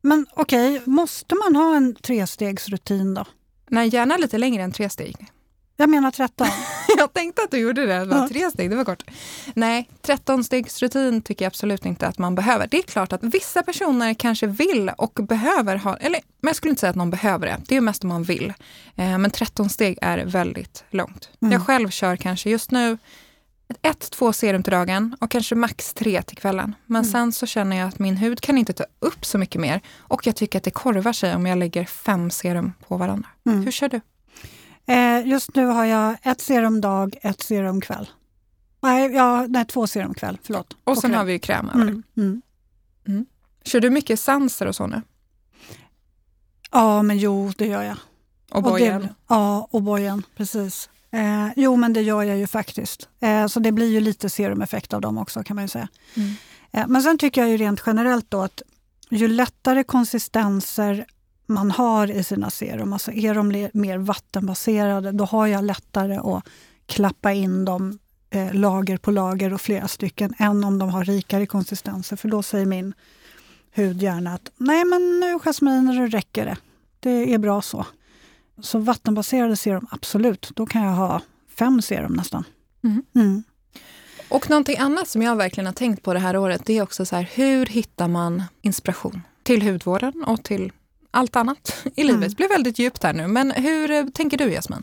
Men 0.00 0.26
okej, 0.30 0.82
måste 0.84 1.34
man 1.34 1.56
ha 1.56 1.76
en 1.76 1.94
trestegsrutin 1.94 3.14
då? 3.14 3.24
Nej, 3.68 3.88
gärna 3.88 4.16
lite 4.16 4.38
längre 4.38 4.62
än 4.62 4.72
tre 4.72 4.88
steg. 4.88 5.16
Jag 5.82 5.90
menar 5.90 6.10
13. 6.10 6.46
Jag 6.98 7.12
tänkte 7.12 7.42
att 7.42 7.50
du 7.50 7.58
gjorde 7.58 7.86
det. 7.86 7.98
det 7.98 8.04
var 8.04 8.16
Ja. 8.18 8.28
tre 8.28 8.50
steg, 8.50 8.70
det 8.70 8.76
var 8.76 8.84
kort. 8.84 9.02
Nej, 9.54 9.88
13-stegsrutin 10.02 11.22
tycker 11.22 11.44
jag 11.44 11.50
absolut 11.50 11.86
inte 11.86 12.06
att 12.06 12.18
man 12.18 12.34
behöver. 12.34 12.66
Det 12.70 12.78
är 12.78 12.82
klart 12.82 13.12
att 13.12 13.22
vissa 13.24 13.62
personer 13.62 14.14
kanske 14.14 14.46
vill 14.46 14.90
och 14.98 15.12
behöver 15.14 15.76
ha, 15.76 15.96
eller 15.96 16.20
men 16.40 16.48
jag 16.48 16.56
skulle 16.56 16.70
inte 16.70 16.80
säga 16.80 16.90
att 16.90 16.96
någon 16.96 17.10
behöver 17.10 17.46
det. 17.46 17.56
Det 17.68 17.72
är 17.74 17.76
ju 17.76 17.80
mest 17.80 18.02
om 18.04 18.08
man 18.08 18.22
vill. 18.22 18.52
Eh, 18.96 19.18
men 19.18 19.30
13 19.30 19.68
steg 19.70 19.98
är 20.02 20.24
väldigt 20.24 20.84
långt. 20.90 21.28
Mm. 21.42 21.52
Jag 21.52 21.66
själv 21.66 21.88
kör 21.90 22.16
kanske 22.16 22.50
just 22.50 22.70
nu 22.70 22.98
ett, 23.82 24.10
två 24.10 24.32
serum 24.32 24.62
till 24.62 24.70
dagen 24.72 25.16
och 25.20 25.30
kanske 25.30 25.54
max 25.54 25.94
tre 25.94 26.22
till 26.22 26.36
kvällen. 26.36 26.74
Men 26.86 27.02
Mm. 27.02 27.12
sen 27.12 27.32
så 27.32 27.46
känner 27.46 27.76
jag 27.76 27.88
att 27.88 27.98
min 27.98 28.16
hud 28.16 28.40
kan 28.40 28.58
inte 28.58 28.72
ta 28.72 28.84
upp 28.98 29.24
så 29.24 29.38
mycket 29.38 29.60
mer 29.60 29.80
och 29.98 30.26
jag 30.26 30.36
tycker 30.36 30.58
att 30.58 30.64
det 30.64 30.70
korvar 30.70 31.12
sig 31.12 31.34
om 31.34 31.46
jag 31.46 31.58
lägger 31.58 31.84
fem 31.84 32.30
serum 32.30 32.72
på 32.88 32.96
varandra. 32.96 33.28
Mm. 33.46 33.62
Hur 33.64 33.72
kör 33.72 33.88
du? 33.88 34.00
Eh, 34.86 35.26
just 35.26 35.54
nu 35.54 35.66
har 35.66 35.84
jag 35.84 36.16
ett 36.22 36.40
serum 36.40 36.80
dag, 36.80 37.16
ett 37.22 37.40
serum 37.40 37.80
kväll. 37.80 38.08
Nej, 38.82 39.12
ja, 39.12 39.46
nej 39.48 39.64
två 39.64 39.86
serum 39.86 40.14
kväll, 40.14 40.38
förlåt. 40.42 40.76
Och 40.84 40.98
sen 40.98 41.10
kräm. 41.10 41.18
har 41.18 41.24
vi 41.24 41.32
ju 41.32 41.38
kräm 41.38 41.68
över. 41.68 41.82
Mm, 41.82 42.42
mm. 43.08 43.26
Kör 43.64 43.80
du 43.80 43.90
mycket 43.90 44.20
sanser 44.20 44.66
och 44.66 44.76
så 44.76 44.86
nu? 44.86 45.02
Ja, 46.70 47.02
men 47.02 47.18
jo, 47.18 47.52
det 47.56 47.66
gör 47.66 47.82
jag. 47.82 47.96
Och 48.50 48.62
bojen? 48.62 49.08
Ja, 49.28 49.68
och 49.70 49.82
bojen, 49.82 50.22
precis. 50.36 50.90
Eh, 51.10 51.48
jo, 51.56 51.76
men 51.76 51.92
det 51.92 52.02
gör 52.02 52.22
jag 52.22 52.38
ju 52.38 52.46
faktiskt. 52.46 53.08
Eh, 53.20 53.46
så 53.46 53.60
det 53.60 53.72
blir 53.72 53.88
ju 53.88 54.00
lite 54.00 54.30
serumeffekt 54.30 54.92
av 54.92 55.00
dem 55.00 55.18
också 55.18 55.42
kan 55.42 55.54
man 55.54 55.64
ju 55.64 55.68
säga. 55.68 55.88
Mm. 56.14 56.34
Eh, 56.72 56.86
men 56.86 57.02
sen 57.02 57.18
tycker 57.18 57.40
jag 57.40 57.50
ju 57.50 57.56
rent 57.56 57.82
generellt 57.86 58.30
då 58.30 58.42
att 58.42 58.62
ju 59.10 59.28
lättare 59.28 59.84
konsistenser 59.84 61.06
man 61.46 61.70
har 61.70 62.10
i 62.10 62.24
sina 62.24 62.50
serum, 62.50 62.92
alltså 62.92 63.12
är 63.12 63.34
de 63.34 63.68
mer 63.72 63.98
vattenbaserade, 63.98 65.12
då 65.12 65.24
har 65.24 65.46
jag 65.46 65.64
lättare 65.64 66.16
att 66.16 66.48
klappa 66.86 67.32
in 67.32 67.64
dem 67.64 67.98
eh, 68.30 68.54
lager 68.54 68.96
på 68.96 69.10
lager 69.10 69.52
och 69.52 69.60
flera 69.60 69.88
stycken 69.88 70.34
än 70.38 70.64
om 70.64 70.78
de 70.78 70.88
har 70.88 71.04
rikare 71.04 71.46
konsistenser. 71.46 72.16
För 72.16 72.28
då 72.28 72.42
säger 72.42 72.66
min 72.66 72.94
hud 73.70 74.02
gärna 74.02 74.34
att 74.34 74.50
nej 74.56 74.84
men 74.84 75.20
nu 75.20 75.38
Jasmine, 75.38 75.92
nu 75.92 76.08
räcker 76.08 76.44
det. 76.44 76.56
Det 77.00 77.34
är 77.34 77.38
bra 77.38 77.62
så. 77.62 77.86
Så 78.60 78.78
vattenbaserade 78.78 79.56
serum, 79.56 79.86
absolut. 79.90 80.50
Då 80.54 80.66
kan 80.66 80.82
jag 80.82 80.92
ha 80.92 81.20
fem 81.58 81.82
serum 81.82 82.12
nästan. 82.12 82.44
Mm. 82.84 83.02
Mm. 83.14 83.42
Och 84.28 84.50
någonting 84.50 84.78
annat 84.78 85.08
som 85.08 85.22
jag 85.22 85.36
verkligen 85.36 85.66
har 85.66 85.72
tänkt 85.72 86.02
på 86.02 86.14
det 86.14 86.18
här 86.18 86.36
året, 86.36 86.62
det 86.64 86.78
är 86.78 86.82
också 86.82 87.06
så 87.06 87.16
här, 87.16 87.30
hur 87.34 87.66
hittar 87.66 88.08
man 88.08 88.42
inspiration 88.62 89.22
till 89.42 89.62
hudvården 89.62 90.24
och 90.26 90.42
till 90.42 90.72
allt 91.12 91.36
annat 91.36 91.86
i 91.96 92.02
livet? 92.02 92.16
Mm. 92.16 92.28
Det 92.28 92.36
blir 92.36 92.48
väldigt 92.48 92.78
djupt 92.78 93.02
här 93.02 93.12
nu, 93.12 93.26
men 93.26 93.50
hur 93.50 93.90
eh, 93.90 94.06
tänker 94.06 94.38
du 94.38 94.50
Jasmin? 94.50 94.82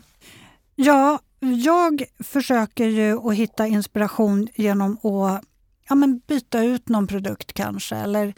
Ja, 0.76 1.20
jag 1.40 2.04
försöker 2.18 2.86
ju 2.86 3.28
att 3.28 3.34
hitta 3.34 3.66
inspiration 3.66 4.48
genom 4.54 4.92
att 4.92 5.44
ja, 5.88 5.94
men 5.94 6.18
byta 6.18 6.62
ut 6.62 6.88
någon 6.88 7.06
produkt 7.06 7.52
kanske. 7.52 7.96
Eller 7.96 8.34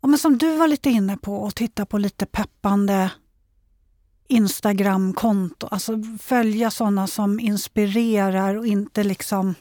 ja, 0.00 0.08
men 0.08 0.18
som 0.18 0.38
du 0.38 0.56
var 0.56 0.68
lite 0.68 0.90
inne 0.90 1.16
på, 1.16 1.46
att 1.46 1.56
titta 1.56 1.86
på 1.86 1.98
lite 1.98 2.26
peppande 2.26 3.10
Instagramkonto. 4.28 5.68
Alltså 5.70 5.92
följa 6.20 6.70
sådana 6.70 7.06
som 7.06 7.40
inspirerar 7.40 8.54
och 8.54 8.66
inte 8.66 9.04
liksom 9.04 9.54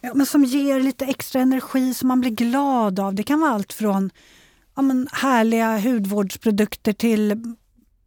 ja, 0.00 0.14
men 0.14 0.26
som 0.26 0.44
ger 0.44 0.80
lite 0.80 1.04
extra 1.04 1.40
energi 1.40 1.94
som 1.94 2.08
man 2.08 2.20
blir 2.20 2.30
glad 2.30 3.00
av. 3.00 3.14
Det 3.14 3.22
kan 3.22 3.40
vara 3.40 3.50
allt 3.50 3.72
från 3.72 4.10
ja, 4.76 4.82
men 4.82 5.08
härliga 5.12 5.78
hudvårdsprodukter 5.78 6.92
till 6.92 7.54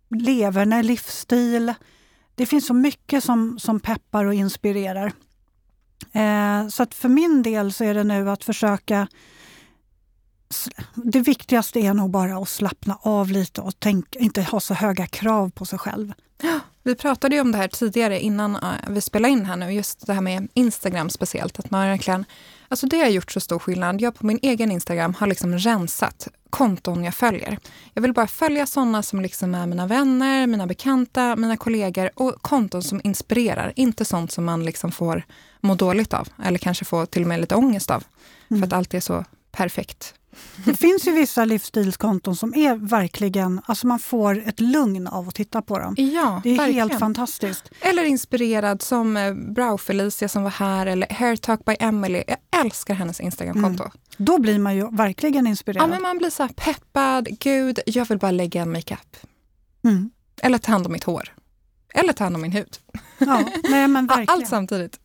leverne, 0.09 0.83
livsstil. 0.83 1.73
Det 2.35 2.45
finns 2.45 2.67
så 2.67 2.73
mycket 2.73 3.23
som, 3.23 3.59
som 3.59 3.79
peppar 3.79 4.25
och 4.25 4.33
inspirerar. 4.33 5.11
Eh, 6.11 6.67
så 6.67 6.83
att 6.83 6.93
för 6.93 7.09
min 7.09 7.43
del 7.43 7.73
så 7.73 7.83
är 7.83 7.93
det 7.93 8.03
nu 8.03 8.29
att 8.29 8.43
försöka 8.43 9.07
det 10.95 11.19
viktigaste 11.19 11.79
är 11.79 11.93
nog 11.93 12.09
bara 12.09 12.38
att 12.38 12.49
slappna 12.49 12.99
av 13.01 13.31
lite 13.31 13.61
och 13.61 13.73
tänk, 13.79 14.15
inte 14.15 14.41
ha 14.41 14.59
så 14.59 14.73
höga 14.73 15.07
krav 15.07 15.49
på 15.49 15.65
sig 15.65 15.79
själv. 15.79 16.13
Vi 16.83 16.95
pratade 16.95 17.35
ju 17.35 17.41
om 17.41 17.51
det 17.51 17.57
här 17.57 17.67
tidigare 17.67 18.19
innan 18.19 18.55
eh, 18.55 18.61
vi 18.88 19.01
spelade 19.01 19.31
in 19.31 19.45
här 19.45 19.55
nu, 19.55 19.71
just 19.71 20.07
det 20.07 20.13
här 20.13 20.21
med 20.21 20.47
Instagram 20.53 21.09
speciellt. 21.09 21.59
Att 21.59 21.71
man 21.71 21.88
verkligen, 21.88 22.25
alltså 22.69 22.88
det 22.88 22.99
har 22.99 23.07
gjort 23.07 23.31
så 23.31 23.39
stor 23.39 23.59
skillnad. 23.59 24.01
Jag 24.01 24.15
på 24.15 24.25
min 24.25 24.39
egen 24.41 24.71
Instagram 24.71 25.13
har 25.13 25.27
liksom 25.27 25.57
rensat 25.57 26.27
konton 26.49 27.03
jag 27.03 27.15
följer. 27.15 27.57
Jag 27.93 28.01
vill 28.01 28.13
bara 28.13 28.27
följa 28.27 28.65
sådana 28.65 29.03
som 29.03 29.21
liksom 29.21 29.55
är 29.55 29.67
mina 29.67 29.88
vänner, 29.88 30.47
mina 30.47 30.67
bekanta, 30.67 31.35
mina 31.35 31.57
kollegor 31.57 32.09
och 32.15 32.41
konton 32.41 32.83
som 32.83 33.01
inspirerar. 33.03 33.73
Inte 33.75 34.05
sånt 34.05 34.31
som 34.31 34.45
man 34.45 34.65
liksom 34.65 34.91
får 34.91 35.23
må 35.61 35.75
dåligt 35.75 36.13
av 36.13 36.27
eller 36.43 36.57
kanske 36.57 36.85
få 36.85 37.05
till 37.05 37.21
och 37.21 37.27
med 37.27 37.39
lite 37.39 37.55
ångest 37.55 37.91
av. 37.91 38.03
Mm. 38.49 38.61
För 38.61 38.67
att 38.67 38.73
allt 38.73 38.93
är 38.93 38.99
så 38.99 39.25
perfekt 39.51 40.13
det 40.65 40.74
finns 40.74 41.07
ju 41.07 41.12
vissa 41.12 41.45
livsstilskonton 41.45 42.36
som 42.36 42.53
är 42.55 42.75
verkligen, 42.75 43.62
alltså 43.65 43.88
man 43.88 44.00
får 44.00 44.48
ett 44.48 44.59
lugn 44.59 45.07
av 45.07 45.27
att 45.27 45.36
titta 45.36 45.62
på 45.62 45.79
dem. 45.79 45.95
Ja, 45.98 46.41
det 46.43 46.50
är 46.50 46.57
verkligen. 46.57 46.89
helt 46.89 47.00
fantastiskt. 47.00 47.69
Eller 47.81 48.03
inspirerad 48.03 48.81
som 48.81 49.17
eh, 49.17 49.33
Brow 49.33 49.77
Felicia 49.77 50.29
som 50.29 50.43
var 50.43 50.50
här 50.50 50.86
eller 50.86 51.07
Hair 51.09 51.36
Talk 51.36 51.65
by 51.65 51.75
Emily. 51.79 52.24
Jag 52.27 52.65
älskar 52.65 52.93
hennes 52.93 53.19
Instagramkonto. 53.19 53.83
Mm. 53.83 53.93
Då 54.17 54.38
blir 54.38 54.59
man 54.59 54.75
ju 54.75 54.89
verkligen 54.91 55.48
inspirerad. 55.48 55.83
Ja, 55.83 55.88
men 55.88 56.01
man 56.01 56.17
blir 56.17 56.29
så 56.29 56.43
här 56.43 56.50
peppad. 56.55 57.27
Gud, 57.39 57.79
jag 57.86 58.05
vill 58.05 58.17
bara 58.17 58.31
lägga 58.31 58.62
en 58.62 58.71
makeup. 58.71 59.17
Mm. 59.83 60.12
Eller 60.41 60.57
ta 60.57 60.71
hand 60.71 60.86
om 60.86 60.91
mitt 60.91 61.03
hår. 61.03 61.33
Eller 61.93 62.13
ta 62.13 62.24
hand 62.24 62.36
om 62.36 62.41
min 62.41 62.51
hud. 62.51 62.77
Ja, 63.17 63.43
nej, 63.69 63.88
men 63.88 64.07
verkligen. 64.07 64.29
Allt 64.29 64.48
samtidigt. 64.48 65.00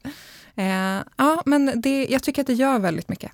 Eh, 0.57 1.03
ja, 1.17 1.43
men 1.47 1.81
det, 1.81 2.07
jag 2.11 2.23
tycker 2.23 2.41
att 2.41 2.47
det 2.47 2.55
gör 2.55 2.79
väldigt 2.79 3.09
mycket. 3.09 3.33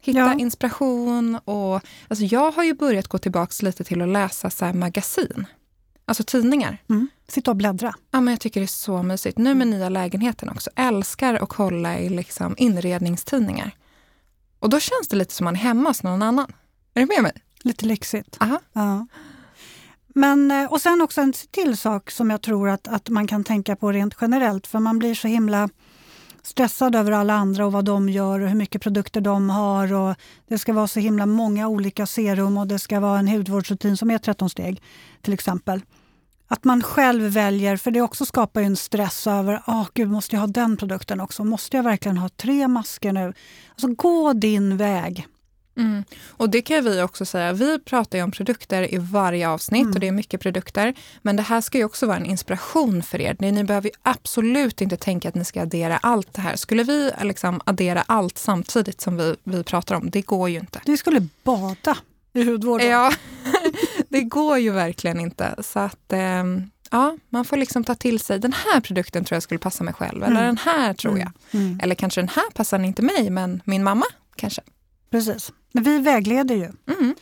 Hitta 0.00 0.18
ja. 0.18 0.34
inspiration 0.34 1.36
och 1.44 1.80
alltså 2.08 2.24
jag 2.24 2.50
har 2.50 2.64
ju 2.64 2.74
börjat 2.74 3.08
gå 3.08 3.18
tillbaka 3.18 3.66
lite 3.66 3.84
till 3.84 4.02
att 4.02 4.08
läsa 4.08 4.50
så 4.50 4.72
magasin. 4.72 5.46
Alltså 6.04 6.24
tidningar. 6.24 6.78
Mm. 6.88 7.08
Sitta 7.28 7.50
och 7.50 7.56
bläddra. 7.56 7.94
Ja, 8.10 8.20
men 8.20 8.32
jag 8.32 8.40
tycker 8.40 8.60
det 8.60 8.64
är 8.64 8.68
så 8.68 9.02
mysigt. 9.02 9.38
Nu 9.38 9.54
med 9.54 9.66
nya 9.66 9.88
lägenheten 9.88 10.48
också. 10.48 10.70
Älskar 10.76 11.34
att 11.34 11.48
kolla 11.48 11.98
i 11.98 12.08
liksom 12.08 12.54
inredningstidningar. 12.58 13.70
Och 14.58 14.70
då 14.70 14.80
känns 14.80 15.08
det 15.08 15.16
lite 15.16 15.34
som 15.34 15.44
man 15.44 15.54
är 15.54 15.60
hemma 15.60 15.90
hos 15.90 16.02
någon 16.02 16.22
annan. 16.22 16.52
Är 16.94 17.00
du 17.00 17.06
med 17.06 17.22
mig? 17.22 17.32
Lite 17.62 17.86
lyxigt. 17.86 18.36
Aha. 18.40 18.60
Ja. 18.72 19.06
Men, 20.14 20.50
eh, 20.50 20.72
och 20.72 20.80
sen 20.80 21.02
också 21.02 21.20
en 21.20 21.32
till 21.32 21.76
sak 21.76 22.10
som 22.10 22.30
jag 22.30 22.42
tror 22.42 22.68
att, 22.68 22.88
att 22.88 23.08
man 23.08 23.26
kan 23.26 23.44
tänka 23.44 23.76
på 23.76 23.92
rent 23.92 24.16
generellt, 24.20 24.66
för 24.66 24.78
man 24.78 24.98
blir 24.98 25.14
så 25.14 25.28
himla 25.28 25.68
stressad 26.42 26.96
över 26.96 27.12
alla 27.12 27.34
andra 27.34 27.66
och 27.66 27.72
vad 27.72 27.84
de 27.84 28.08
gör 28.08 28.40
och 28.40 28.48
hur 28.48 28.56
mycket 28.56 28.82
produkter 28.82 29.20
de 29.20 29.50
har. 29.50 29.92
Och 29.92 30.14
det 30.48 30.58
ska 30.58 30.72
vara 30.72 30.86
så 30.86 31.00
himla 31.00 31.26
många 31.26 31.68
olika 31.68 32.06
serum 32.06 32.58
och 32.58 32.66
det 32.66 32.78
ska 32.78 33.00
vara 33.00 33.18
en 33.18 33.28
hudvårdsrutin 33.28 33.96
som 33.96 34.10
är 34.10 34.18
13 34.18 34.50
steg 34.50 34.82
till 35.22 35.32
exempel. 35.32 35.80
Att 36.48 36.64
man 36.64 36.82
själv 36.82 37.22
väljer, 37.22 37.76
för 37.76 37.90
det 37.90 38.00
också 38.00 38.26
skapar 38.26 38.60
ju 38.60 38.66
en 38.66 38.76
stress 38.76 39.26
över, 39.26 39.62
oh, 39.66 39.86
gud, 39.94 40.10
måste 40.10 40.36
jag 40.36 40.40
ha 40.40 40.46
den 40.46 40.76
produkten 40.76 41.20
också? 41.20 41.44
Måste 41.44 41.76
jag 41.76 41.84
verkligen 41.84 42.18
ha 42.18 42.28
tre 42.28 42.68
masker 42.68 43.12
nu? 43.12 43.32
Alltså 43.70 43.86
gå 43.88 44.32
din 44.32 44.76
väg. 44.76 45.26
Mm. 45.80 46.04
Och 46.28 46.50
det 46.50 46.62
kan 46.62 46.84
vi 46.84 47.02
också 47.02 47.24
säga, 47.24 47.52
vi 47.52 47.78
pratar 47.78 48.18
ju 48.18 48.24
om 48.24 48.30
produkter 48.30 48.94
i 48.94 48.98
varje 48.98 49.48
avsnitt 49.48 49.82
mm. 49.82 49.94
och 49.94 50.00
det 50.00 50.08
är 50.08 50.12
mycket 50.12 50.40
produkter. 50.40 50.94
Men 51.22 51.36
det 51.36 51.42
här 51.42 51.60
ska 51.60 51.78
ju 51.78 51.84
också 51.84 52.06
vara 52.06 52.16
en 52.16 52.26
inspiration 52.26 53.02
för 53.02 53.20
er. 53.20 53.36
Ni 53.38 53.64
behöver 53.64 53.90
absolut 54.02 54.80
inte 54.80 54.96
tänka 54.96 55.28
att 55.28 55.34
ni 55.34 55.44
ska 55.44 55.62
addera 55.62 55.96
allt 55.96 56.34
det 56.34 56.40
här. 56.40 56.56
Skulle 56.56 56.82
vi 56.82 57.10
liksom 57.22 57.60
addera 57.64 58.02
allt 58.06 58.38
samtidigt 58.38 59.00
som 59.00 59.16
vi, 59.16 59.36
vi 59.44 59.64
pratar 59.64 59.94
om, 59.94 60.10
det 60.10 60.22
går 60.22 60.48
ju 60.48 60.58
inte. 60.58 60.80
Vi 60.86 60.96
skulle 60.96 61.26
bada 61.44 61.96
i 62.32 62.44
hudvården. 62.44 62.88
Ja, 62.88 63.12
det 64.08 64.20
går 64.20 64.58
ju 64.58 64.70
verkligen 64.70 65.20
inte. 65.20 65.54
Så 65.62 65.78
att... 65.78 66.12
Eh, 66.12 66.44
Ja, 66.92 67.16
man 67.28 67.44
får 67.44 67.56
liksom 67.56 67.84
ta 67.84 67.94
till 67.94 68.20
sig, 68.20 68.38
den 68.38 68.52
här 68.52 68.80
produkten 68.80 69.24
tror 69.24 69.36
jag 69.36 69.42
skulle 69.42 69.58
passa 69.58 69.84
mig 69.84 69.94
själv. 69.94 70.22
Eller 70.22 70.36
mm. 70.36 70.46
den 70.46 70.56
här 70.56 70.94
tror 70.94 71.18
jag. 71.18 71.32
Mm. 71.50 71.66
mm. 71.66 71.80
Eller 71.82 71.94
kanske 71.94 72.20
den 72.20 72.28
här 72.28 72.50
passar 72.54 72.84
inte 72.84 73.02
mig, 73.02 73.30
men 73.30 73.62
min 73.64 73.82
mamma 73.82 74.06
kanske. 74.36 74.62
Precis. 75.10 75.52
Vi 75.72 75.98
vägleder 75.98 76.54
ju. 76.54 76.72
Mm. 76.96 77.14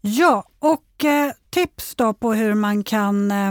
Ja, 0.00 0.48
och 0.58 1.04
eh, 1.04 1.32
tips 1.50 1.94
då 1.94 2.14
på 2.14 2.32
hur 2.32 2.54
man 2.54 2.84
kan 2.84 3.30
eh, 3.30 3.48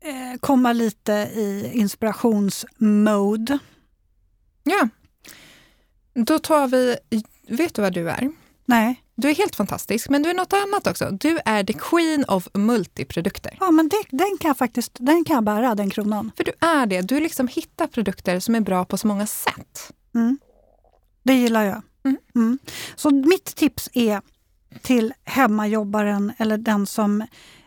eh 0.00 0.38
komma 0.40 0.72
lite 0.72 1.12
i 1.12 1.70
inspirationsmode. 1.74 3.58
Ja, 4.62 4.88
då 6.14 6.38
tar 6.38 6.68
vi, 6.68 6.96
vet 7.48 7.74
du 7.74 7.82
vad 7.82 7.92
du 7.92 8.10
är? 8.10 8.30
Nej. 8.64 9.04
Du 9.14 9.30
är 9.30 9.34
helt 9.34 9.56
fantastisk, 9.56 10.08
men 10.08 10.22
du 10.22 10.30
är 10.30 10.34
något 10.34 10.52
annat 10.52 10.86
också. 10.86 11.10
Du 11.10 11.38
är 11.44 11.64
the 11.64 11.72
queen 11.72 12.24
of 12.24 12.48
multiprodukter. 12.54 13.56
Ja, 13.60 13.70
men 13.70 13.88
det, 13.88 14.04
den 14.10 14.38
kan 14.40 14.48
jag 14.48 14.56
faktiskt 14.56 14.92
den 15.00 15.24
kan 15.24 15.34
jag 15.34 15.44
bära, 15.44 15.74
den 15.74 15.90
kronan. 15.90 16.32
För 16.36 16.44
du 16.44 16.52
är 16.60 16.86
det. 16.86 17.00
Du 17.00 17.20
liksom 17.20 17.48
hittar 17.48 17.86
produkter 17.86 18.40
som 18.40 18.54
är 18.54 18.60
bra 18.60 18.84
på 18.84 18.96
så 18.96 19.06
många 19.06 19.26
sätt. 19.26 19.92
Mm. 20.14 20.38
Det 21.22 21.34
gillar 21.34 21.64
jag. 21.64 21.82
Mm. 22.04 22.18
Mm. 22.34 22.58
Så 22.96 23.10
mitt 23.10 23.56
tips 23.56 23.88
är 23.92 24.20
till 24.82 25.12
hemmajobbaren 25.24 26.32
eller 26.38 26.58
den 26.58 26.86
som 26.86 27.26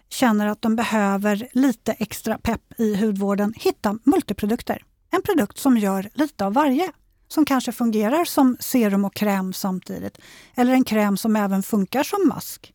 känner 0.09 0.47
att 0.47 0.61
de 0.61 0.75
behöver 0.75 1.47
lite 1.51 1.91
extra 1.91 2.37
pepp 2.37 2.61
i 2.77 2.95
hudvården, 2.95 3.53
hitta 3.57 3.99
multiprodukter. 4.03 4.83
En 5.11 5.21
produkt 5.21 5.57
som 5.57 5.77
gör 5.77 6.09
lite 6.13 6.45
av 6.45 6.53
varje. 6.53 6.91
Som 7.27 7.45
kanske 7.45 7.71
fungerar 7.71 8.25
som 8.25 8.57
serum 8.59 9.05
och 9.05 9.15
kräm 9.15 9.53
samtidigt. 9.53 10.17
Eller 10.55 10.73
en 10.73 10.83
kräm 10.83 11.17
som 11.17 11.35
även 11.35 11.63
funkar 11.63 12.03
som 12.03 12.27
mask. 12.27 12.73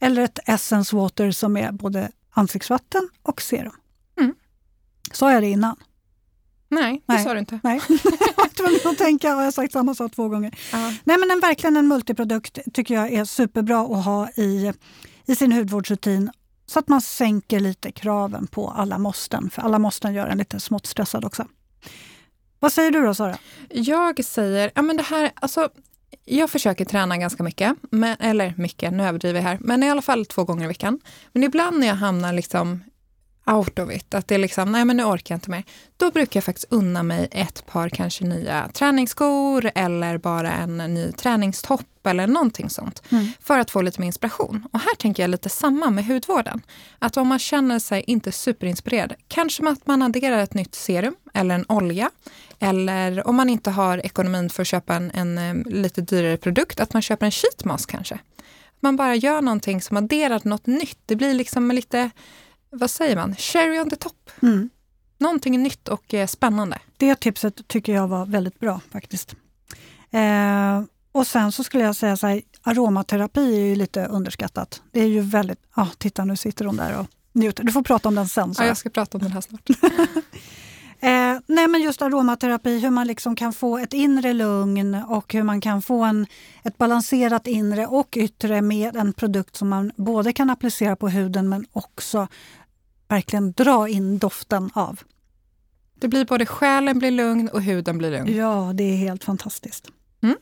Eller 0.00 0.22
ett 0.22 0.38
Essence 0.46 0.96
Water 0.96 1.30
som 1.30 1.56
är 1.56 1.72
både 1.72 2.10
ansiktsvatten 2.30 3.08
och 3.22 3.42
serum. 3.42 3.72
Mm. 4.20 4.34
Sa 5.12 5.32
jag 5.32 5.42
det 5.42 5.48
innan? 5.48 5.76
Nej, 6.70 7.02
det 7.06 7.12
Nej. 7.12 7.24
sa 7.24 7.32
du 7.32 7.38
inte. 7.38 7.60
Nej. 7.62 7.80
jag 8.36 8.52
tvungen 8.52 8.80
att 8.84 8.98
tänka, 8.98 9.28
jag 9.28 9.36
har 9.36 9.50
sagt 9.50 9.72
samma 9.72 9.94
sak 9.94 10.12
två 10.12 10.28
gånger. 10.28 10.50
Uh. 10.50 10.92
Nej, 11.04 11.18
men 11.18 11.30
en, 11.30 11.40
verkligen 11.40 11.76
en 11.76 11.88
multiprodukt 11.88 12.58
tycker 12.74 12.94
jag 12.94 13.12
är 13.12 13.24
superbra 13.24 13.80
att 13.80 14.04
ha 14.04 14.28
i, 14.30 14.72
i 15.26 15.34
sin 15.34 15.52
hudvårdsrutin 15.52 16.30
så 16.66 16.78
att 16.78 16.88
man 16.88 17.00
sänker 17.00 17.60
lite 17.60 17.92
kraven 17.92 18.46
på 18.46 18.70
alla 18.70 18.98
måsten. 18.98 19.50
För 19.50 19.62
alla 19.62 19.78
måsten 19.78 20.14
gör 20.14 20.26
en 20.26 20.38
lite 20.38 20.60
smått 20.60 20.86
stressad 20.86 21.24
också. 21.24 21.46
Vad 22.58 22.72
säger 22.72 22.90
du 22.90 23.04
då 23.04 23.14
Sara? 23.14 23.38
Jag 23.68 24.24
säger, 24.24 24.70
ja 24.74 24.82
men 24.82 24.96
det 24.96 25.02
här, 25.02 25.30
alltså 25.34 25.68
jag 26.24 26.50
försöker 26.50 26.84
träna 26.84 27.16
ganska 27.16 27.42
mycket, 27.42 27.76
men, 27.90 28.16
eller 28.20 28.54
mycket, 28.56 28.92
nu 28.92 29.02
överdriver 29.02 29.40
jag 29.40 29.48
här, 29.48 29.58
men 29.60 29.82
i 29.82 29.90
alla 29.90 30.02
fall 30.02 30.26
två 30.26 30.44
gånger 30.44 30.64
i 30.64 30.68
veckan. 30.68 31.00
Men 31.32 31.42
ibland 31.42 31.80
när 31.80 31.86
jag 31.86 31.94
hamnar 31.94 32.32
liksom 32.32 32.80
out 33.50 33.78
of 33.78 33.92
it, 33.92 34.14
att 34.14 34.28
det 34.28 34.34
är 34.34 34.38
liksom, 34.38 34.72
nej 34.72 34.84
men 34.84 34.96
nu 34.96 35.04
orkar 35.04 35.34
jag 35.34 35.36
inte 35.36 35.50
mer. 35.50 35.64
Då 35.96 36.10
brukar 36.10 36.38
jag 36.38 36.44
faktiskt 36.44 36.66
unna 36.70 37.02
mig 37.02 37.28
ett 37.30 37.66
par 37.66 37.88
kanske 37.88 38.24
nya 38.24 38.68
träningsskor 38.72 39.70
eller 39.74 40.18
bara 40.18 40.52
en 40.52 40.76
ny 40.76 41.12
träningstopp 41.12 42.06
eller 42.06 42.26
någonting 42.26 42.70
sånt. 42.70 43.02
Mm. 43.10 43.26
För 43.40 43.58
att 43.58 43.70
få 43.70 43.82
lite 43.82 44.00
mer 44.00 44.06
inspiration. 44.06 44.68
Och 44.72 44.80
här 44.80 44.94
tänker 44.94 45.22
jag 45.22 45.30
lite 45.30 45.48
samma 45.48 45.90
med 45.90 46.06
hudvården. 46.06 46.62
Att 46.98 47.16
om 47.16 47.28
man 47.28 47.38
känner 47.38 47.78
sig 47.78 48.04
inte 48.06 48.32
superinspirerad, 48.32 49.14
kanske 49.28 49.68
att 49.68 49.86
man 49.86 50.02
adderar 50.02 50.38
ett 50.38 50.54
nytt 50.54 50.74
serum 50.74 51.16
eller 51.34 51.54
en 51.54 51.64
olja. 51.68 52.10
Eller 52.58 53.26
om 53.26 53.36
man 53.36 53.48
inte 53.48 53.70
har 53.70 54.06
ekonomin 54.06 54.50
för 54.50 54.62
att 54.62 54.66
köpa 54.66 54.94
en, 54.94 55.10
en, 55.10 55.38
eh, 55.38 55.72
lite 55.72 56.00
dyrare 56.00 56.36
produkt, 56.36 56.80
att 56.80 56.92
man 56.92 57.02
köper 57.02 57.26
en 57.26 57.32
sheet 57.32 57.64
mask 57.64 57.90
kanske. 57.90 58.18
Man 58.80 58.96
bara 58.96 59.14
gör 59.14 59.42
någonting 59.42 59.82
som 59.82 59.96
adderar 59.96 60.40
något 60.44 60.66
nytt. 60.66 60.98
Det 61.06 61.16
blir 61.16 61.34
liksom 61.34 61.70
lite 61.70 62.10
vad 62.70 62.90
säger 62.90 63.16
man, 63.16 63.36
cherry 63.36 63.78
on 63.78 63.90
the 63.90 63.96
top. 63.96 64.30
Mm. 64.42 64.70
Någonting 65.18 65.62
nytt 65.62 65.88
och 65.88 66.14
eh, 66.14 66.26
spännande. 66.26 66.78
Det 66.96 67.14
tipset 67.14 67.68
tycker 67.68 67.94
jag 67.94 68.08
var 68.08 68.26
väldigt 68.26 68.60
bra 68.60 68.80
faktiskt. 68.92 69.34
Eh, 70.10 70.82
och 71.12 71.26
sen 71.26 71.52
så 71.52 71.64
skulle 71.64 71.84
jag 71.84 71.96
säga 71.96 72.16
så 72.16 72.26
här, 72.26 72.42
aromaterapi 72.62 73.54
är 73.54 73.66
ju 73.66 73.74
lite 73.74 74.06
underskattat. 74.06 74.82
Det 74.92 75.00
är 75.00 75.06
ju 75.06 75.20
väldigt, 75.20 75.58
ja 75.76 75.82
ah, 75.82 75.88
titta 75.98 76.24
nu 76.24 76.36
sitter 76.36 76.64
hon 76.64 76.76
där 76.76 76.98
och 76.98 77.06
njuter. 77.32 77.64
Du 77.64 77.72
får 77.72 77.82
prata 77.82 78.08
om 78.08 78.14
den 78.14 78.28
sen. 78.28 78.54
Så. 78.54 78.62
Ja, 78.62 78.66
jag 78.66 78.76
ska 78.76 78.90
prata 78.90 79.18
om 79.18 79.22
den 79.22 79.32
här 79.32 79.40
snart. 79.40 79.68
Eh, 81.02 81.38
nej 81.46 81.68
men 81.68 81.82
just 81.82 82.02
aromaterapi, 82.02 82.78
hur 82.78 82.90
man 82.90 83.06
liksom 83.06 83.36
kan 83.36 83.52
få 83.52 83.78
ett 83.78 83.92
inre 83.92 84.32
lugn 84.32 84.94
och 84.94 85.32
hur 85.32 85.42
man 85.42 85.60
kan 85.60 85.82
få 85.82 86.04
en, 86.04 86.26
ett 86.62 86.78
balanserat 86.78 87.46
inre 87.46 87.86
och 87.86 88.16
yttre 88.16 88.62
med 88.62 88.96
en 88.96 89.12
produkt 89.12 89.56
som 89.56 89.68
man 89.68 89.92
både 89.96 90.32
kan 90.32 90.50
applicera 90.50 90.96
på 90.96 91.08
huden 91.08 91.48
men 91.48 91.66
också 91.72 92.28
verkligen 93.10 93.52
dra 93.52 93.88
in 93.88 94.18
doften 94.18 94.70
av. 94.74 95.00
Det 96.00 96.08
blir 96.08 96.24
både 96.24 96.46
själen 96.46 96.98
blir 96.98 97.10
lugn 97.10 97.48
och 97.48 97.62
huden 97.62 97.98
blir 97.98 98.10
lugn. 98.10 98.36
Ja, 98.36 98.72
det 98.74 98.84
är 98.84 98.96
helt 98.96 99.24
fantastiskt. 99.24 99.88
Mm. 100.22 100.36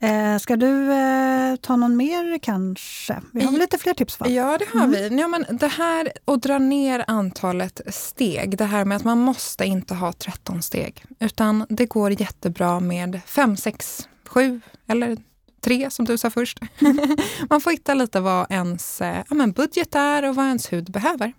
Eh, 0.00 0.38
ska 0.38 0.56
du 0.56 0.92
eh, 0.92 1.56
ta 1.56 1.76
någon 1.76 1.96
mer 1.96 2.38
kanske? 2.38 3.22
Vi 3.32 3.44
har 3.44 3.50
väl 3.50 3.60
lite 3.60 3.78
fler 3.78 3.94
tips? 3.94 4.20
Va? 4.20 4.28
Ja, 4.28 4.58
det 4.58 4.78
har 4.78 4.84
mm. 4.84 4.90
vi. 4.90 5.20
Ja, 5.20 5.28
men 5.28 5.44
det 5.50 5.68
här 5.68 6.12
att 6.24 6.42
dra 6.42 6.58
ner 6.58 7.04
antalet 7.06 7.80
steg, 7.86 8.58
det 8.58 8.64
här 8.64 8.84
med 8.84 8.96
att 8.96 9.04
man 9.04 9.18
måste 9.18 9.64
inte 9.64 9.94
ha 9.94 10.12
13 10.12 10.62
steg, 10.62 11.04
utan 11.20 11.66
det 11.68 11.86
går 11.86 12.20
jättebra 12.20 12.80
med 12.80 13.20
5, 13.26 13.56
6, 13.56 14.08
7 14.26 14.60
eller 14.86 15.16
3 15.60 15.90
som 15.90 16.04
du 16.04 16.18
sa 16.18 16.30
först. 16.30 16.60
man 17.50 17.60
får 17.60 17.70
hitta 17.70 17.94
lite 17.94 18.20
vad 18.20 18.46
ens 18.50 19.00
eh, 19.00 19.24
ja, 19.30 19.46
budget 19.46 19.94
är 19.94 20.28
och 20.28 20.34
vad 20.34 20.46
ens 20.46 20.72
hud 20.72 20.90
behöver. 20.90 21.32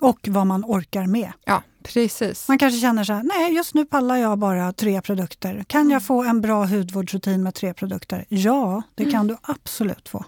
Och 0.00 0.28
vad 0.28 0.46
man 0.46 0.64
orkar 0.64 1.06
med. 1.06 1.32
Ja, 1.44 1.62
precis. 1.82 2.48
Man 2.48 2.58
kanske 2.58 2.80
känner 2.80 3.04
så 3.04 3.12
här, 3.12 3.22
nej 3.22 3.54
just 3.54 3.74
nu 3.74 3.84
pallar 3.84 4.16
jag 4.16 4.38
bara 4.38 4.72
tre 4.72 5.02
produkter. 5.02 5.64
Kan 5.66 5.80
jag 5.80 5.90
mm. 5.90 6.00
få 6.00 6.24
en 6.24 6.40
bra 6.40 6.64
hudvårdsrutin 6.64 7.42
med 7.42 7.54
tre 7.54 7.74
produkter? 7.74 8.24
Ja, 8.28 8.82
det 8.94 9.04
kan 9.04 9.14
mm. 9.14 9.26
du 9.26 9.36
absolut 9.42 10.08
få. 10.08 10.24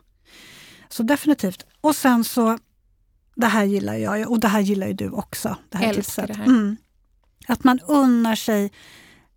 Så 0.88 1.02
definitivt. 1.02 1.66
Och 1.80 1.96
sen 1.96 2.24
så, 2.24 2.58
det 3.34 3.46
här 3.46 3.64
gillar 3.64 3.94
jag 3.94 4.30
och 4.30 4.40
det 4.40 4.48
här 4.48 4.60
gillar 4.60 4.86
ju 4.86 4.92
du 4.92 5.10
också. 5.10 5.56
Det 5.68 5.78
här 5.78 5.88
Älskar 5.88 6.02
tipset. 6.02 6.26
det 6.26 6.34
här. 6.34 6.44
Mm. 6.44 6.76
Att 7.46 7.64
man 7.64 7.80
unnar 7.86 8.34
sig, 8.34 8.72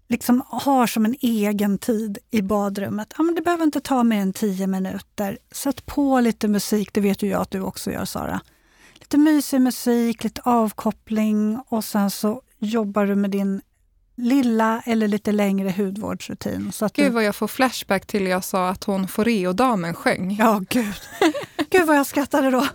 liksom 0.07 0.43
har 0.47 0.87
som 0.87 1.05
en 1.05 1.15
egen 1.21 1.77
tid 1.77 2.17
i 2.31 2.41
badrummet. 2.41 3.13
Ja, 3.17 3.23
men 3.23 3.35
det 3.35 3.41
behöver 3.41 3.63
inte 3.63 3.79
ta 3.79 4.03
mer 4.03 4.21
än 4.21 4.33
tio 4.33 4.67
minuter. 4.67 5.37
Sätt 5.51 5.85
på 5.85 6.19
lite 6.19 6.47
musik, 6.47 6.93
det 6.93 7.01
vet 7.01 7.23
ju 7.23 7.29
jag 7.29 7.41
att 7.41 7.51
du 7.51 7.61
också 7.61 7.91
gör 7.91 8.05
Sara 8.05 8.41
lite 9.03 9.17
mysig 9.17 9.61
musik, 9.61 10.23
lite 10.23 10.41
avkoppling 10.43 11.59
och 11.69 11.83
sen 11.83 12.11
så 12.11 12.41
jobbar 12.59 13.05
du 13.05 13.15
med 13.15 13.31
din 13.31 13.61
lilla 14.15 14.81
eller 14.85 15.07
lite 15.07 15.31
längre 15.31 15.73
hudvårdsrutin. 15.77 16.71
Så 16.71 16.85
att 16.85 16.93
gud 16.93 17.05
du... 17.05 17.09
vad 17.09 17.23
jag 17.23 17.35
får 17.35 17.47
flashback 17.47 18.05
till 18.05 18.27
jag 18.27 18.43
sa 18.43 18.69
att 18.69 18.83
hon 18.83 19.07
Foreo-damen 19.07 19.93
sjöng. 19.93 20.35
Ja, 20.39 20.61
gud. 20.69 20.93
gud 21.69 21.87
vad 21.87 21.97
jag 21.97 22.05
skrattade 22.05 22.51
då. 22.51 22.67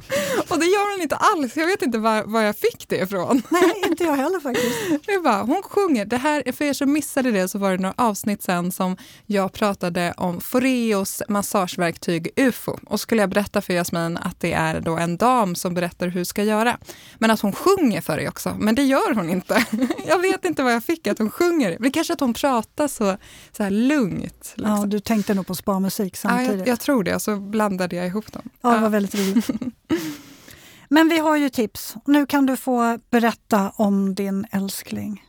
Och 0.49 0.59
det 0.59 0.67
gör 0.67 0.93
hon 0.95 1.03
inte 1.03 1.17
alls. 1.17 1.57
Jag 1.57 1.67
vet 1.67 1.83
inte 1.83 1.99
var, 1.99 2.23
var 2.23 2.43
jag 2.43 2.57
fick 2.57 2.89
det 2.89 2.97
ifrån. 2.97 3.43
Nej, 3.49 3.73
inte 3.87 4.05
jag 4.05 4.17
heller 4.17 4.41
faktiskt. 4.41 5.07
Det 5.07 5.19
bara, 5.19 5.43
hon 5.43 5.63
sjunger. 5.63 6.05
Det 6.05 6.17
här, 6.17 6.53
för 6.53 6.65
er 6.65 6.73
som 6.73 6.93
missade 6.93 7.31
det 7.31 7.49
så 7.49 7.59
var 7.59 7.71
det 7.71 7.79
några 7.79 7.95
avsnitt 7.97 8.43
sen 8.43 8.73
som 8.73 8.97
jag 9.27 9.53
pratade 9.53 10.15
om 10.17 10.41
Foreos 10.41 11.23
massageverktyg 11.29 12.31
UFO. 12.37 12.79
Och 12.87 13.01
skulle 13.01 13.23
jag 13.23 13.31
berätta 13.31 13.61
för 13.61 13.73
Jasmin 13.73 14.17
att 14.17 14.41
det 14.41 14.53
är 14.53 14.81
då 14.81 14.97
en 14.97 15.17
dam 15.17 15.55
som 15.55 15.75
berättar 15.75 16.09
hur 16.09 16.25
ska 16.25 16.43
göra. 16.43 16.79
Men 17.19 17.31
att 17.31 17.41
hon 17.41 17.53
sjunger 17.53 18.01
för 18.01 18.17
dig 18.17 18.29
också. 18.29 18.57
Men 18.59 18.75
det 18.75 18.83
gör 18.83 19.15
hon 19.15 19.31
inte. 19.31 19.65
Jag 20.07 20.19
vet 20.19 20.45
inte 20.45 20.63
vad 20.63 20.73
jag 20.73 20.85
fick 20.85 21.07
att 21.07 21.19
hon 21.19 21.28
hon 21.29 21.33
sjunger. 21.33 21.77
Men 21.81 21.93
kanske 21.93 22.13
att 22.13 22.21
hon 22.21 22.35
pratar 22.35 22.89
så, 22.89 23.17
så 23.53 23.63
här 23.63 23.71
lugnt. 23.71 24.55
Liksom. 24.57 24.77
Ja, 24.77 24.87
du 24.87 25.01
tänkte 25.01 25.35
nog 25.35 25.47
på 25.47 25.55
spa-musik 25.55 26.17
samtidigt. 26.17 26.53
Ja, 26.53 26.59
jag, 26.59 26.69
jag, 26.69 26.81
tror 26.81 27.05
det, 27.05 27.21
så 27.21 27.37
blandade 27.37 27.97
jag 27.97 28.07
ihop 28.07 28.33
dem. 28.33 28.43
Ja, 28.61 28.75
det 28.75 28.81
var 28.81 28.89
väldigt 28.89 29.15
roligt. 29.15 29.51
Men 30.89 31.09
vi 31.09 31.19
har 31.19 31.37
ju 31.37 31.49
tips. 31.49 31.95
Nu 32.07 32.27
kan 32.27 32.47
du 32.47 32.57
få 32.57 32.99
berätta 33.11 33.73
om 33.77 34.15
din 34.15 34.47
älskling. 34.51 35.25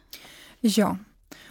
Ja, 0.60 0.98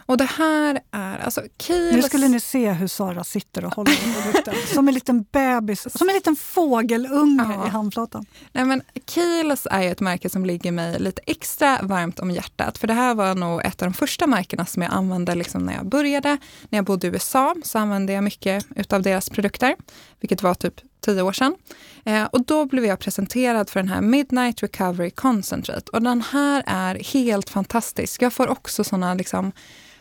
och 0.08 0.16
det 0.16 0.24
här 0.24 0.80
är 0.90 1.18
alltså 1.18 1.40
Kiehl's... 1.58 1.92
Nu 1.92 2.02
skulle 2.02 2.28
ni 2.28 2.40
se 2.40 2.72
hur 2.72 2.86
Sara 2.86 3.24
sitter 3.24 3.64
och 3.64 3.74
håller 3.74 3.92
i 3.92 4.22
produkten. 4.22 4.54
Som 4.74 4.88
en 4.88 4.94
liten 4.94 5.22
bebis, 5.32 5.98
som 5.98 6.08
en 6.08 6.14
liten 6.14 6.36
fågelunge 6.36 7.54
ja. 7.54 7.66
i 7.66 7.70
handflatan. 7.70 8.26
Nej, 8.52 8.64
men 8.64 8.82
Kiehl's 9.06 9.66
är 9.70 9.92
ett 9.92 10.00
märke 10.00 10.30
som 10.30 10.44
ligger 10.44 10.72
mig 10.72 10.98
lite 10.98 11.22
extra 11.26 11.78
varmt 11.82 12.20
om 12.20 12.30
hjärtat. 12.30 12.78
För 12.78 12.86
det 12.86 12.92
här 12.92 13.14
var 13.14 13.34
nog 13.34 13.66
ett 13.66 13.82
av 13.82 13.88
de 13.88 13.94
första 13.94 14.26
märkena 14.26 14.66
som 14.66 14.82
jag 14.82 14.92
använde 14.92 15.34
liksom 15.34 15.62
när 15.62 15.74
jag 15.74 15.86
började. 15.86 16.38
När 16.68 16.78
jag 16.78 16.84
bodde 16.84 17.06
i 17.06 17.10
USA 17.10 17.54
så 17.62 17.78
använde 17.78 18.12
jag 18.12 18.24
mycket 18.24 18.66
utav 18.76 19.02
deras 19.02 19.30
produkter, 19.30 19.76
vilket 20.20 20.42
var 20.42 20.54
typ 20.54 20.80
tio 21.00 21.22
år 21.22 21.32
sedan. 21.32 21.54
Eh, 22.04 22.24
och 22.24 22.44
då 22.44 22.64
blev 22.64 22.84
jag 22.84 22.98
presenterad 22.98 23.70
för 23.70 23.80
den 23.80 23.88
här 23.88 24.00
Midnight 24.00 24.62
Recovery 24.62 25.10
Concentrate. 25.10 25.90
Och 25.92 26.02
den 26.02 26.22
här 26.22 26.62
är 26.66 26.94
helt 27.12 27.50
fantastisk. 27.50 28.22
Jag 28.22 28.32
får 28.32 28.48
också 28.48 28.84
såna 28.84 29.14
liksom 29.14 29.52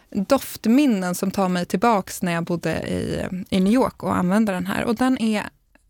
doftminnen 0.10 1.15
som 1.15 1.32
tar 1.32 1.50
mig 1.50 1.65
tillbaks 1.65 2.22
när 2.22 2.32
jag 2.32 2.43
bodde 2.43 2.72
i, 2.72 3.26
i 3.50 3.60
New 3.60 3.74
York 3.74 4.04
och 4.04 4.15
använde 4.15 4.52
den 4.52 4.65
här. 4.65 4.86
Och 4.86 4.96
den, 4.96 5.17
är, 5.17 5.43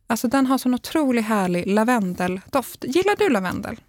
alltså 0.07 0.27
den 0.27 0.45
har 0.45 0.57
sån 0.57 0.73
otroligt 0.73 1.25
härlig 1.25 1.67
lavendeldoft. 1.67 2.85
Gillar 2.87 3.15
du 3.15 3.29
lavendel? 3.29 3.79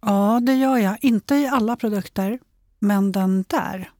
Ja, 0.00 0.40
det 0.42 0.54
gör 0.54 0.76
jag. 0.76 0.96
Inte 1.00 1.34
i 1.34 1.46
alla 1.46 1.76
produkter, 1.76 2.38
men 2.78 3.12
den 3.12 3.44
där. 3.48 3.90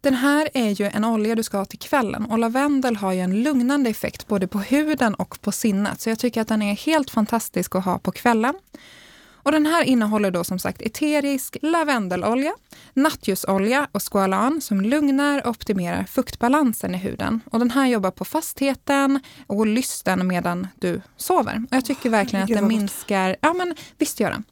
Den 0.00 0.14
här 0.14 0.48
är 0.54 0.70
ju 0.70 0.86
en 0.86 1.04
olja 1.04 1.34
du 1.34 1.42
ska 1.42 1.58
ha 1.58 1.64
till 1.64 1.78
kvällen 1.78 2.24
och 2.24 2.38
lavendel 2.38 2.96
har 2.96 3.12
ju 3.12 3.20
en 3.20 3.42
lugnande 3.42 3.90
effekt 3.90 4.26
både 4.26 4.46
på 4.46 4.58
huden 4.58 5.14
och 5.14 5.40
på 5.40 5.52
sinnet. 5.52 6.00
Så 6.00 6.08
jag 6.08 6.18
tycker 6.18 6.40
att 6.40 6.48
den 6.48 6.62
är 6.62 6.74
helt 6.74 7.10
fantastisk 7.10 7.74
att 7.74 7.84
ha 7.84 7.98
på 7.98 8.12
kvällen. 8.12 8.54
Och 9.46 9.52
den 9.52 9.66
här 9.66 9.84
innehåller 9.84 10.30
då 10.30 10.44
som 10.44 10.58
sagt 10.58 10.82
eterisk 10.82 11.56
lavendelolja, 11.62 12.52
nattljusolja 12.94 13.88
och 13.92 14.12
squalan 14.12 14.60
som 14.60 14.80
lugnar 14.80 15.46
och 15.46 15.50
optimerar 15.50 16.04
fuktbalansen 16.04 16.94
i 16.94 16.98
huden. 16.98 17.40
Och 17.50 17.58
den 17.58 17.70
här 17.70 17.86
jobbar 17.86 18.10
på 18.10 18.24
fastheten 18.24 19.20
och 19.46 19.66
lysten 19.66 20.26
medan 20.26 20.68
du 20.74 21.00
sover. 21.16 21.62
Och 21.70 21.76
jag 21.76 21.84
tycker 21.84 22.10
verkligen 22.10 22.42
att 22.42 22.50
den 22.50 22.68
minskar, 22.68 23.36
ja 23.40 23.52
men 23.52 23.74
visst 23.98 24.20
gör 24.20 24.30
den 24.30 24.44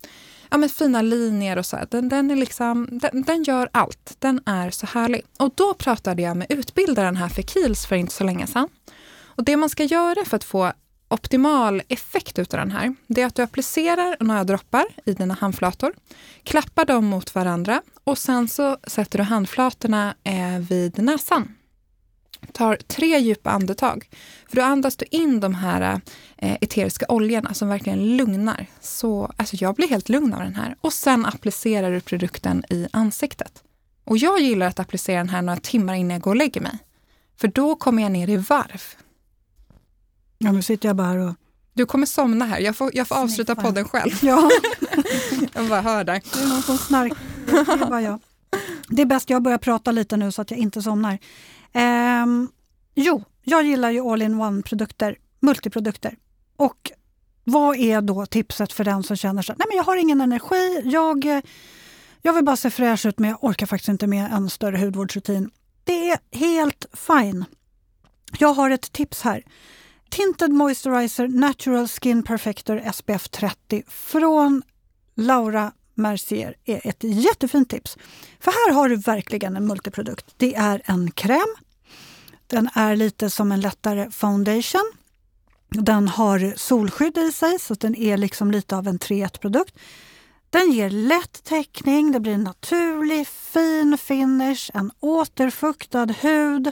ja, 0.50 0.58
men 0.58 0.68
fina 0.68 1.02
linjer 1.02 1.58
och 1.58 1.66
så. 1.66 1.78
Den, 1.90 2.08
den, 2.08 2.30
är 2.30 2.36
liksom, 2.36 2.88
den, 2.90 3.22
den, 3.22 3.42
gör 3.42 3.68
allt. 3.72 4.16
Den 4.18 4.40
är 4.46 4.70
så 4.70 4.86
härlig. 4.86 5.22
Och 5.38 5.52
då 5.54 5.74
pratade 5.74 6.22
jag 6.22 6.36
med 6.36 6.46
utbildaren 6.50 7.16
här 7.16 7.28
för 7.28 7.42
Kiehl's 7.42 7.88
för 7.88 7.96
inte 7.96 8.12
så 8.12 8.24
länge 8.24 8.46
sedan. 8.46 8.68
Och 9.36 9.44
det 9.44 9.56
man 9.56 9.68
ska 9.68 9.84
göra 9.84 10.24
för 10.24 10.36
att 10.36 10.44
få 10.44 10.72
optimal 11.08 11.82
effekt 11.88 12.38
utav 12.38 12.60
den 12.60 12.70
här, 12.70 12.94
det 13.06 13.22
är 13.22 13.26
att 13.26 13.34
du 13.34 13.42
applicerar 13.42 14.16
några 14.20 14.44
droppar 14.44 14.84
i 15.04 15.12
dina 15.12 15.34
handflator, 15.34 15.94
klappar 16.42 16.84
dem 16.84 17.04
mot 17.04 17.34
varandra 17.34 17.82
och 18.04 18.18
sen 18.18 18.48
så 18.48 18.76
sätter 18.86 19.18
du 19.18 19.24
handflatorna 19.24 20.14
eh, 20.24 20.58
vid 20.58 21.02
näsan. 21.02 21.54
Tar 22.52 22.76
tre 22.76 23.18
djupa 23.18 23.50
andetag. 23.50 24.08
För 24.48 24.56
då 24.56 24.62
andas 24.62 24.96
du 24.96 25.06
in 25.10 25.40
de 25.40 25.54
här 25.54 26.00
eh, 26.36 26.58
eteriska 26.60 27.06
oljorna 27.08 27.54
som 27.54 27.68
verkligen 27.68 28.16
lugnar. 28.16 28.66
Så 28.80 29.32
alltså 29.36 29.56
jag 29.56 29.74
blir 29.74 29.88
helt 29.88 30.08
lugn 30.08 30.34
av 30.34 30.40
den 30.40 30.54
här. 30.54 30.76
Och 30.80 30.92
sen 30.92 31.26
applicerar 31.26 31.90
du 31.90 32.00
produkten 32.00 32.64
i 32.70 32.88
ansiktet. 32.92 33.62
Och 34.04 34.18
jag 34.18 34.40
gillar 34.40 34.66
att 34.66 34.78
applicera 34.78 35.18
den 35.18 35.28
här 35.28 35.42
några 35.42 35.60
timmar 35.60 35.94
innan 35.94 36.10
jag 36.10 36.22
går 36.22 36.30
och 36.30 36.36
lägger 36.36 36.60
mig. 36.60 36.78
För 37.36 37.48
då 37.48 37.76
kommer 37.76 38.02
jag 38.02 38.12
ner 38.12 38.30
i 38.30 38.36
varv. 38.36 38.82
Ja, 40.44 40.52
nu 40.52 40.62
sitter 40.62 40.88
jag 40.88 40.96
bara 40.96 41.06
här 41.06 41.18
och... 41.18 41.34
Du 41.74 41.86
kommer 41.86 42.06
somna 42.06 42.44
här. 42.44 42.60
Jag 42.60 42.76
får, 42.76 42.90
jag 42.94 43.08
får 43.08 43.14
avsluta 43.16 43.54
podden 43.54 43.84
själv. 43.84 44.10
Ja. 44.22 44.50
jag 45.54 45.68
bara 45.68 45.80
hör 45.80 46.04
där. 46.04 46.22
Det 46.32 46.42
är 46.42 46.48
någon 46.48 46.62
som 46.62 46.78
snarkar. 46.78 47.18
Det 47.46 47.84
är 47.84 47.90
bara 47.90 48.02
jag. 48.02 48.20
Det 48.88 49.02
är 49.02 49.06
bäst 49.06 49.30
jag 49.30 49.42
börjar 49.42 49.58
prata 49.58 49.92
lite 49.92 50.16
nu 50.16 50.32
så 50.32 50.42
att 50.42 50.50
jag 50.50 50.60
inte 50.60 50.82
somnar. 50.82 51.18
Um, 52.22 52.48
jo, 52.94 53.24
jag 53.42 53.64
gillar 53.64 53.90
ju 53.90 54.00
all-in-one-produkter, 54.00 55.16
multiprodukter. 55.40 56.16
Och 56.56 56.90
vad 57.44 57.76
är 57.76 58.00
då 58.00 58.26
tipset 58.26 58.72
för 58.72 58.84
den 58.84 59.02
som 59.02 59.16
känner 59.16 59.42
så 59.42 59.52
nej 59.52 59.66
men 59.68 59.76
jag 59.76 59.84
har 59.84 59.96
ingen 59.96 60.20
energi, 60.20 60.82
jag, 60.84 61.40
jag 62.22 62.32
vill 62.32 62.44
bara 62.44 62.56
se 62.56 62.70
fräsch 62.70 63.06
ut 63.06 63.18
men 63.18 63.30
jag 63.30 63.44
orkar 63.44 63.66
faktiskt 63.66 63.88
inte 63.88 64.06
med 64.06 64.32
en 64.32 64.50
större 64.50 64.78
hudvårdsrutin. 64.78 65.50
Det 65.84 66.10
är 66.10 66.18
helt 66.32 66.86
fine. 66.92 67.44
Jag 68.38 68.54
har 68.54 68.70
ett 68.70 68.92
tips 68.92 69.22
här. 69.22 69.42
Tinted 70.08 70.52
Moisturizer 70.52 71.28
Natural 71.28 71.88
Skin 71.88 72.22
Perfector 72.22 72.92
SPF 72.92 73.28
30 73.28 73.82
från 73.88 74.62
Laura 75.16 75.72
Mercier 75.94 76.54
är 76.64 76.86
ett 76.86 77.04
jättefint 77.04 77.70
tips. 77.70 77.96
För 78.40 78.50
här 78.50 78.74
har 78.74 78.88
du 78.88 78.96
verkligen 78.96 79.56
en 79.56 79.66
multiprodukt. 79.66 80.34
Det 80.36 80.54
är 80.54 80.82
en 80.84 81.10
kräm. 81.10 81.54
Den 82.46 82.68
är 82.74 82.96
lite 82.96 83.30
som 83.30 83.52
en 83.52 83.60
lättare 83.60 84.10
foundation. 84.10 84.92
Den 85.68 86.08
har 86.08 86.54
solskydd 86.56 87.18
i 87.18 87.32
sig 87.32 87.58
så 87.58 87.74
den 87.74 87.94
är 87.94 88.16
liksom 88.16 88.50
lite 88.50 88.76
av 88.76 88.88
en 88.88 88.98
3-1-produkt. 88.98 89.74
Den 90.50 90.72
ger 90.72 90.90
lätt 90.90 91.44
täckning, 91.44 92.12
det 92.12 92.20
blir 92.20 92.32
en 92.32 92.44
naturlig 92.44 93.28
fin 93.28 93.98
finish, 93.98 94.70
en 94.74 94.90
återfuktad 95.00 96.06
hud. 96.20 96.70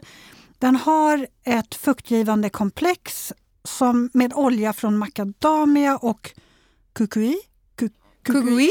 Den 0.62 0.76
har 0.76 1.26
ett 1.44 1.74
fuktgivande 1.74 2.50
komplex 2.50 3.32
som 3.64 4.10
med 4.12 4.32
olja 4.34 4.72
från 4.72 4.98
macadamia 4.98 5.96
och 5.96 6.30
kukui. 6.92 7.36
Kukui. 8.24 8.70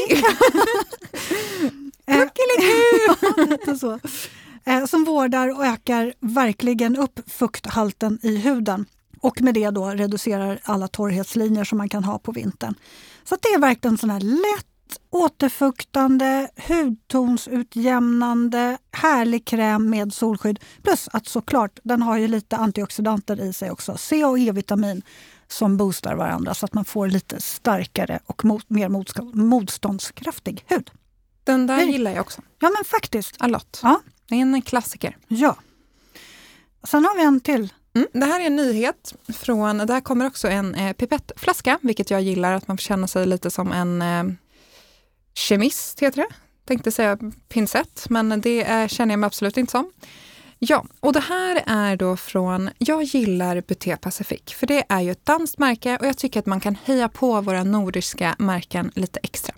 Lite 3.36 3.76
så. 3.80 4.00
Eh, 4.64 4.84
som 4.86 5.04
vårdar 5.04 5.48
och 5.48 5.66
ökar 5.66 6.14
verkligen 6.20 6.96
upp 6.96 7.20
fukthalten 7.26 8.18
i 8.22 8.36
huden 8.36 8.86
och 9.20 9.42
med 9.42 9.54
det 9.54 9.70
då 9.70 9.88
reducerar 9.88 10.60
alla 10.62 10.88
torrhetslinjer 10.88 11.64
som 11.64 11.78
man 11.78 11.88
kan 11.88 12.04
ha 12.04 12.18
på 12.18 12.32
vintern. 12.32 12.74
Så 13.24 13.36
det 13.42 13.48
är 13.48 13.58
verkligen 13.58 13.98
sån 13.98 14.10
här 14.10 14.20
lätt 14.20 14.71
återfuktande, 15.10 16.48
hudtonsutjämnande, 16.68 18.78
härlig 18.92 19.44
kräm 19.44 19.90
med 19.90 20.12
solskydd. 20.12 20.60
Plus 20.82 21.08
att 21.12 21.26
såklart, 21.26 21.78
den 21.82 22.02
har 22.02 22.16
ju 22.16 22.28
lite 22.28 22.56
antioxidanter 22.56 23.40
i 23.40 23.52
sig 23.52 23.70
också. 23.70 23.96
C 23.96 24.24
och 24.24 24.38
E-vitamin 24.38 25.02
som 25.48 25.76
boostar 25.76 26.14
varandra 26.14 26.54
så 26.54 26.66
att 26.66 26.74
man 26.74 26.84
får 26.84 27.08
lite 27.08 27.40
starkare 27.40 28.18
och 28.26 28.44
mot, 28.44 28.70
mer 28.70 28.88
motståndskraftig 29.36 30.64
hud. 30.68 30.90
Den 31.44 31.66
där 31.66 31.82
gillar 31.82 32.10
jag 32.10 32.20
också. 32.20 32.42
Ja 32.58 32.70
men 32.70 32.84
faktiskt. 32.84 33.36
Alott. 33.38 33.80
Ja. 33.82 34.00
Det 34.28 34.34
är 34.34 34.40
en 34.40 34.62
klassiker. 34.62 35.16
Ja. 35.28 35.56
Sen 36.84 37.04
har 37.04 37.16
vi 37.16 37.22
en 37.22 37.40
till. 37.40 37.72
Mm, 37.94 38.08
det 38.12 38.26
här 38.26 38.40
är 38.40 38.46
en 38.46 38.56
nyhet. 38.56 39.14
från, 39.28 39.78
Där 39.78 40.00
kommer 40.00 40.26
också 40.26 40.48
en 40.48 40.74
eh, 40.74 40.92
pipettflaska, 40.92 41.78
vilket 41.82 42.10
jag 42.10 42.22
gillar, 42.22 42.52
att 42.52 42.68
man 42.68 42.76
får 42.76 42.82
känna 42.82 43.06
sig 43.06 43.26
lite 43.26 43.50
som 43.50 43.72
en 43.72 44.02
eh, 44.02 44.24
kemist, 45.34 46.00
heter 46.00 46.16
det. 46.16 46.34
Tänkte 46.64 46.92
säga 46.92 47.18
pincett, 47.48 48.06
men 48.10 48.40
det 48.40 48.64
är, 48.64 48.88
känner 48.88 49.12
jag 49.12 49.18
mig 49.18 49.26
absolut 49.26 49.56
inte 49.56 49.70
som. 49.70 49.92
Ja, 50.58 50.84
och 51.00 51.12
det 51.12 51.20
här 51.20 51.62
är 51.66 51.96
då 51.96 52.16
från, 52.16 52.70
jag 52.78 53.02
gillar 53.02 53.60
Buté 53.60 53.96
Pacific, 53.96 54.42
för 54.46 54.66
det 54.66 54.84
är 54.88 55.00
ju 55.00 55.10
ett 55.10 55.26
danskt 55.26 55.58
märke 55.58 55.96
och 55.96 56.06
jag 56.06 56.18
tycker 56.18 56.40
att 56.40 56.46
man 56.46 56.60
kan 56.60 56.76
heja 56.84 57.08
på 57.08 57.40
våra 57.40 57.64
nordiska 57.64 58.36
märken 58.38 58.92
lite 58.94 59.20
extra. 59.22 59.54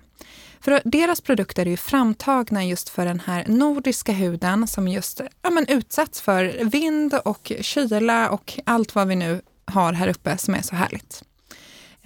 För 0.60 0.80
deras 0.84 1.20
produkter 1.20 1.66
är 1.66 1.70
ju 1.70 1.76
framtagna 1.76 2.64
just 2.64 2.88
för 2.88 3.04
den 3.04 3.20
här 3.20 3.44
nordiska 3.48 4.12
huden 4.12 4.66
som 4.66 4.88
just 4.88 5.20
ja, 5.42 5.50
men 5.50 5.66
utsätts 5.68 6.20
för 6.20 6.64
vind 6.64 7.14
och 7.14 7.52
kyla 7.60 8.30
och 8.30 8.58
allt 8.66 8.94
vad 8.94 9.08
vi 9.08 9.16
nu 9.16 9.40
har 9.64 9.92
här 9.92 10.08
uppe 10.08 10.38
som 10.38 10.54
är 10.54 10.62
så 10.62 10.74
härligt. 10.74 11.22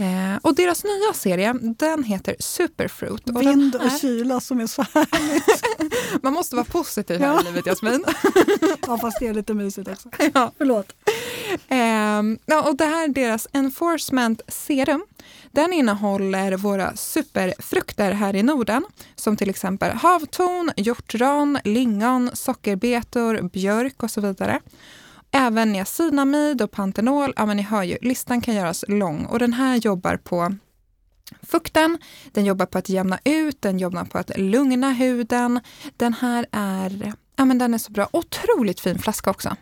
Eh, 0.01 0.37
och 0.43 0.55
deras 0.55 0.85
nya 0.85 1.13
serie, 1.15 1.55
den 1.63 2.05
heter 2.05 2.37
Superfruit. 2.39 3.29
Och 3.29 3.43
Vind 3.43 3.75
och 3.75 3.91
kyla 4.01 4.41
som 4.41 4.61
är 4.61 4.67
så 4.67 4.83
härligt. 4.83 6.23
Man 6.23 6.33
måste 6.33 6.57
vara 6.57 6.65
positiv 6.65 7.21
här 7.21 7.27
ja. 7.27 7.41
i 7.41 7.45
livet, 7.45 7.67
Jasmin. 7.67 8.05
ja, 8.87 8.99
fast 8.99 9.21
det 9.21 9.27
är 9.27 9.35
lite 9.35 9.55
mysigt 9.55 9.89
också. 9.89 10.09
Ja. 10.35 10.53
Förlåt. 10.59 10.93
Eh, 11.69 12.69
och 12.69 12.77
det 12.77 12.85
här 12.85 13.05
är 13.05 13.09
deras 13.09 13.49
Enforcement 13.53 14.43
Serum. 14.49 15.05
Den 15.53 15.73
innehåller 15.73 16.57
våra 16.57 16.97
superfrukter 16.97 18.13
här 18.13 18.37
i 18.37 18.43
Norden, 18.43 18.85
som 19.15 19.37
till 19.37 19.51
exempel 19.51 19.91
havtorn, 19.91 20.73
hjortron, 20.77 21.59
lingon, 21.65 22.31
sockerbetor, 22.35 23.43
björk 23.43 24.03
och 24.03 24.11
så 24.11 24.21
vidare. 24.21 24.61
Även 25.31 25.73
niacinamid 25.73 26.63
och 26.63 26.71
pantenol, 26.71 27.33
ja 27.37 27.47
men 27.47 27.57
ni 27.57 27.63
hör 27.63 27.83
ju, 27.83 27.97
listan 28.01 28.41
kan 28.41 28.55
göras 28.55 28.85
lång 28.89 29.25
och 29.25 29.39
den 29.39 29.53
här 29.53 29.77
jobbar 29.77 30.17
på 30.17 30.55
fukten, 31.43 31.99
den 32.33 32.45
jobbar 32.45 32.67
på 32.67 32.79
att 32.79 32.89
jämna 32.89 33.19
ut, 33.25 33.63
den 33.63 33.79
jobbar 33.79 34.05
på 34.05 34.19
att 34.19 34.39
lugna 34.39 34.93
huden. 34.93 35.61
Den 35.97 36.15
här 36.15 36.47
är, 36.53 37.13
ja 37.37 37.45
men 37.45 37.59
den 37.59 37.75
är 37.75 37.79
så 37.79 37.93
bra. 37.93 38.09
Otroligt 38.13 38.81
fin 38.81 38.99
flaska 38.99 39.31
också. 39.31 39.57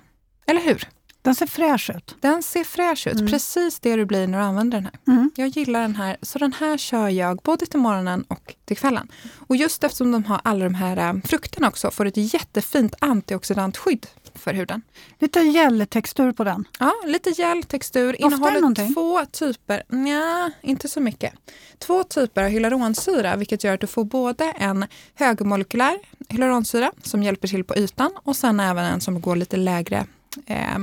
Eller 0.46 0.61
hur? 0.61 0.88
Den 1.22 1.35
ser 1.35 1.46
fräsch 1.46 1.90
ut. 1.96 2.16
Den 2.20 2.42
ser 2.42 2.64
fräsch 2.64 3.07
ut, 3.07 3.14
mm. 3.14 3.26
precis 3.26 3.81
det 3.81 3.96
du 3.96 4.05
blir 4.05 4.26
när 4.26 4.38
du 4.38 4.44
använder 4.44 4.79
den 4.79 4.85
här. 4.85 5.14
Mm. 5.14 5.31
Jag 5.37 5.48
gillar 5.48 5.81
den 5.81 5.96
här, 5.96 6.16
så 6.22 6.38
den 6.38 6.52
här 6.52 6.79
kör 6.79 7.09
jag 7.09 7.37
både 7.37 7.66
till 7.66 7.81
morgonen 7.81 8.24
och 8.29 8.55
till 8.64 8.76
kvällen. 8.76 9.09
Och 9.37 9.57
just 9.57 9.85
eftersom 9.85 10.12
de 10.12 10.24
har 10.24 10.40
alla 10.44 10.64
de 10.64 10.74
här 10.74 10.96
äh, 10.96 11.20
frukterna 11.24 11.68
också, 11.68 11.90
får 11.90 12.07
ett 12.07 12.35
jättefint 12.35 12.94
antioxidantskydd 12.98 14.07
för 14.38 14.55
huden. 14.55 14.83
Lite 15.18 15.40
geltextur 15.40 16.33
på 16.33 16.44
den. 16.44 16.64
Ja, 16.79 16.92
lite 17.07 17.31
geltextur. 17.31 18.20
Innehåller 18.20 18.94
två 18.94 19.25
typer, 19.25 19.83
nja, 19.88 20.51
inte 20.62 20.88
så 20.88 21.01
mycket. 21.01 21.33
Två 21.79 22.05
typer 22.05 22.42
av 22.42 22.49
hyaluronsyra, 22.49 23.37
vilket 23.37 23.64
gör 23.64 23.75
att 23.75 23.81
du 23.81 23.87
får 23.87 24.05
både 24.05 24.44
en 24.44 24.87
högmolekylär 25.14 25.99
hyaluronsyra 26.29 26.92
som 27.03 27.22
hjälper 27.22 27.49
till 27.49 27.64
på 27.64 27.77
ytan 27.77 28.11
och 28.16 28.37
sen 28.37 28.61
även 28.61 28.85
en 28.85 29.01
som 29.01 29.20
går 29.20 29.37
lite 29.37 29.57
lägre 29.57 30.07
eh, 30.46 30.79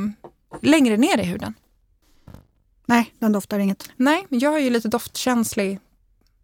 längre 0.62 0.98
ner 0.98 1.18
i 1.18 1.24
huden. 1.24 1.54
Nej, 2.86 3.14
den 3.20 3.32
doftar 3.32 3.60
inget. 3.60 3.90
Nej, 3.96 4.26
jag 4.30 4.56
är 4.56 4.60
ju 4.60 4.70
lite 4.70 4.88
doftkänslig. 4.88 5.80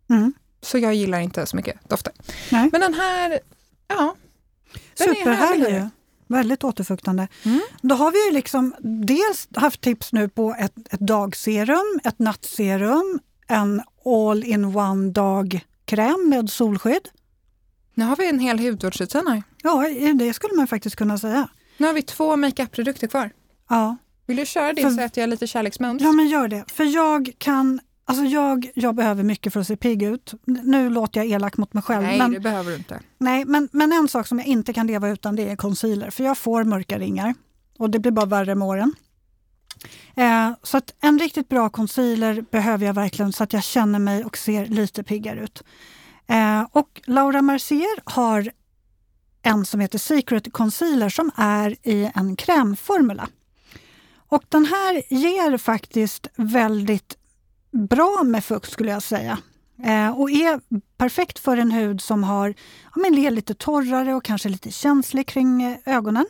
Mm. 0.10 0.34
Så 0.62 0.78
jag 0.78 0.96
gillar 0.96 1.20
inte 1.20 1.46
så 1.46 1.56
mycket 1.56 1.90
dofter. 1.90 2.14
Nej. 2.52 2.70
Men 2.72 2.82
den 2.82 2.94
här, 2.94 3.40
ja. 3.88 4.16
Den 4.98 5.16
Superhärlig 5.16 5.70
ju. 5.70 5.90
Väldigt 6.30 6.64
återfuktande. 6.64 7.28
Mm. 7.44 7.62
Då 7.82 7.96
har 7.96 8.12
vi 8.12 8.26
ju 8.26 8.32
liksom 8.32 8.76
dels 9.08 9.48
haft 9.56 9.82
tips 9.82 10.14
nu 10.14 10.30
på 10.30 10.56
ett, 10.60 10.94
ett 10.94 11.00
dagserum, 11.00 12.00
ett 12.04 12.20
nattserum, 12.20 13.20
en 13.48 13.82
all-in-one 14.06 15.12
dagkräm 15.12 16.30
med 16.30 16.50
solskydd. 16.50 17.10
Nu 17.94 18.06
har 18.06 18.16
vi 18.16 18.30
en 18.30 18.40
hel 18.40 18.60
hudvårdsrutin 18.60 19.28
här. 19.28 19.44
Ja, 19.64 19.86
det 20.14 20.34
skulle 20.34 20.56
man 20.56 20.68
faktiskt 20.68 20.96
kunna 20.96 21.18
säga. 21.18 21.48
Nu 21.78 21.88
har 21.88 21.94
vi 21.94 22.02
två 22.02 22.36
makeup-produkter 22.36 23.08
kvar. 23.08 23.32
Ja. 23.70 23.98
Vill 24.26 24.38
du 24.38 24.46
köra 24.46 24.74
din 24.74 24.90
för, 24.90 24.92
så 24.92 25.02
att 25.02 25.18
jag 25.18 25.30
lite 25.30 25.48
kärleksmums? 25.48 26.04
Ja, 26.04 26.12
men 26.12 26.28
gör 26.28 26.48
det. 26.48 26.64
För 26.68 26.84
jag 26.84 27.32
kan 27.38 27.80
Alltså 28.10 28.24
jag, 28.24 28.72
jag 28.76 28.96
behöver 28.96 29.24
mycket 29.24 29.54
för 29.54 29.60
att 29.60 29.68
se 29.68 29.76
pigg 29.76 30.04
ut. 30.04 30.34
Nu 30.46 30.90
låter 30.90 31.20
jag 31.20 31.30
elak 31.30 31.58
mot 31.58 31.74
mig 31.74 31.84
själv. 31.84 32.04
Nej, 32.04 32.18
men, 32.18 32.32
det 32.32 32.40
behöver 32.40 32.72
du 32.72 32.78
inte. 32.78 33.00
Nej, 33.18 33.46
men, 33.46 33.70
men 33.72 33.94
en 33.94 34.08
sak 34.08 34.28
som 34.28 34.40
jag 34.40 34.48
inte 34.48 34.74
kan 34.74 34.88
leva 34.88 35.10
utan 35.10 35.36
det 35.36 35.50
är 35.50 35.56
concealer. 35.56 36.10
För 36.10 36.24
jag 36.24 36.38
får 36.38 36.64
mörka 36.64 37.00
ringar 37.00 37.34
och 37.78 37.90
det 37.90 38.00
blir 38.00 38.12
bara 38.12 38.26
värre 38.26 38.56
med 38.56 38.68
åren. 38.68 38.94
Eh, 40.16 40.52
så 40.64 40.78
att 40.78 40.96
en 41.02 41.20
riktigt 41.20 41.50
bra 41.50 41.70
concealer 41.70 42.42
behöver 42.52 42.86
jag 42.86 42.94
verkligen 42.94 43.34
så 43.34 43.44
att 43.44 43.54
jag 43.54 43.64
känner 43.64 44.00
mig 44.00 44.26
och 44.26 44.38
ser 44.38 44.66
lite 44.66 45.04
piggare 45.04 45.44
ut. 45.44 45.64
Eh, 46.28 46.62
och 46.72 47.02
Laura 47.06 47.42
Mercier 47.42 48.02
har 48.04 48.52
en 49.42 49.66
som 49.66 49.80
heter 49.80 49.98
Secret 49.98 50.54
Concealer 50.54 51.10
som 51.10 51.32
är 51.36 51.76
i 51.84 52.12
en 52.16 52.36
krämformula. 52.36 53.28
Och 54.30 54.44
den 54.50 54.66
här 54.66 55.14
ger 55.14 55.58
faktiskt 55.58 56.28
väldigt 56.36 57.19
bra 57.72 58.24
med 58.26 58.44
fukt 58.44 58.72
skulle 58.72 58.92
jag 58.92 59.04
säga. 59.04 59.38
Eh, 59.84 60.20
och 60.20 60.32
är 60.32 60.62
perfekt 60.98 61.40
för 61.40 61.58
en 61.58 61.72
hud 61.72 62.02
som 62.02 62.24
har, 62.24 62.54
ja, 62.96 63.02
men 63.02 63.18
är 63.18 63.32
lite 63.32 63.54
torrare 63.54 64.16
och 64.16 64.24
kanske 64.24 64.50
lite 64.50 64.72
känslig 64.72 65.28
kring 65.28 65.64
eh, 65.64 65.78
ögonen. 65.86 66.26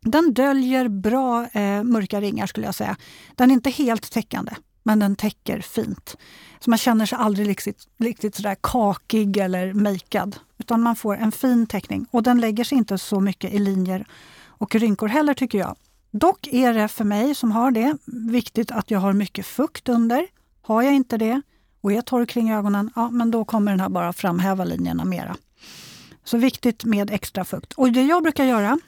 Den 0.00 0.34
döljer 0.34 0.88
bra 0.88 1.46
eh, 1.46 1.82
mörka 1.82 2.20
ringar 2.20 2.46
skulle 2.46 2.66
jag 2.66 2.74
säga. 2.74 2.96
Den 3.34 3.50
är 3.50 3.54
inte 3.54 3.70
helt 3.70 4.12
täckande, 4.12 4.52
men 4.82 4.98
den 4.98 5.16
täcker 5.16 5.60
fint. 5.60 6.16
Så 6.60 6.70
man 6.70 6.78
känner 6.78 7.06
sig 7.06 7.18
aldrig 7.18 7.48
riktigt, 7.48 7.88
riktigt 7.98 8.34
sådär 8.34 8.56
kakig 8.60 9.36
eller 9.36 9.72
makead. 9.72 10.36
Utan 10.58 10.82
man 10.82 10.96
får 10.96 11.16
en 11.16 11.32
fin 11.32 11.66
täckning 11.66 12.06
och 12.10 12.22
den 12.22 12.40
lägger 12.40 12.64
sig 12.64 12.78
inte 12.78 12.98
så 12.98 13.20
mycket 13.20 13.54
i 13.54 13.58
linjer 13.58 14.06
och 14.44 14.74
rynkor 14.74 15.08
heller 15.08 15.34
tycker 15.34 15.58
jag. 15.58 15.76
Dock 16.10 16.48
är 16.52 16.74
det 16.74 16.88
för 16.88 17.04
mig 17.04 17.34
som 17.34 17.52
har 17.52 17.70
det 17.70 17.96
viktigt 18.06 18.70
att 18.70 18.90
jag 18.90 19.00
har 19.00 19.12
mycket 19.12 19.46
fukt 19.46 19.88
under. 19.88 20.26
Har 20.70 20.82
jag 20.82 20.94
inte 20.94 21.16
det 21.16 21.42
och 21.80 21.92
är 21.92 22.02
torr 22.02 22.26
kring 22.26 22.52
ögonen, 22.52 22.90
ja 22.96 23.10
men 23.10 23.30
då 23.30 23.44
kommer 23.44 23.70
den 23.70 23.80
här 23.80 23.88
bara 23.88 24.12
framhäva 24.12 24.64
linjerna 24.64 25.04
mera. 25.04 25.36
Så 26.24 26.38
viktigt 26.38 26.84
med 26.84 27.10
extra 27.10 27.44
fukt. 27.44 27.72
Och 27.72 27.92
det 27.92 28.02
jag 28.02 28.22
brukar 28.22 28.44
göra, 28.44 28.78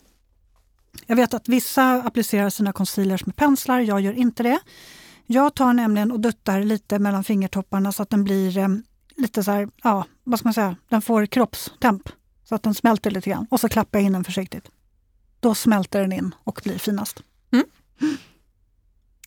jag 1.06 1.16
vet 1.16 1.34
att 1.34 1.48
vissa 1.48 1.92
applicerar 1.92 2.50
sina 2.50 2.72
concealers 2.72 3.26
med 3.26 3.36
penslar, 3.36 3.80
jag 3.80 4.00
gör 4.00 4.12
inte 4.12 4.42
det. 4.42 4.58
Jag 5.26 5.54
tar 5.54 5.72
nämligen 5.72 6.12
och 6.12 6.20
duttar 6.20 6.62
lite 6.62 6.98
mellan 6.98 7.24
fingertopparna 7.24 7.92
så 7.92 8.02
att 8.02 8.10
den 8.10 8.24
blir 8.24 8.58
eh, 8.58 8.68
lite 9.16 9.44
så 9.44 9.50
här, 9.50 9.68
ja, 9.82 10.04
vad 10.24 10.38
ska 10.38 10.46
man 10.46 10.54
säga, 10.54 10.76
den 10.88 11.02
får 11.02 11.26
kroppstemp. 11.26 12.08
Så 12.44 12.54
att 12.54 12.62
den 12.62 12.74
smälter 12.74 13.10
lite 13.10 13.30
grann. 13.30 13.46
Och 13.50 13.60
så 13.60 13.68
klappar 13.68 13.98
jag 13.98 14.06
in 14.06 14.12
den 14.12 14.24
försiktigt. 14.24 14.70
Då 15.40 15.54
smälter 15.54 16.00
den 16.00 16.12
in 16.12 16.34
och 16.44 16.60
blir 16.64 16.78
finast. 16.78 17.22
Mm. 17.52 17.66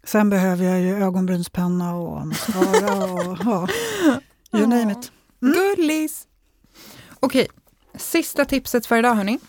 Sen 0.06 0.30
behöver 0.30 0.65
jag 0.65 0.82
ju 0.82 1.04
ögonbrynspenna 1.04 1.96
och 1.96 2.28
mascara 2.28 3.04
och 3.04 3.38
ja, 3.46 3.68
you 4.60 4.68
name 4.68 4.91
it. 4.91 5.12
Mm. 5.41 5.54
Gullis! 5.54 6.28
Okej, 7.20 7.48
sista 7.98 8.46
tipset 8.46 8.86
för 8.86 8.98
idag 8.98 9.15
hörni. 9.15 9.39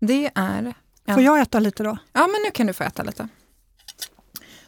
Det 0.00 0.30
är... 0.34 0.74
En... 1.06 1.14
Får 1.14 1.22
jag 1.22 1.40
äta 1.40 1.58
lite 1.58 1.82
då? 1.82 1.98
Ja, 2.12 2.20
men 2.20 2.42
nu 2.44 2.50
kan 2.50 2.66
du 2.66 2.72
få 2.72 2.84
äta 2.84 3.02
lite. 3.02 3.28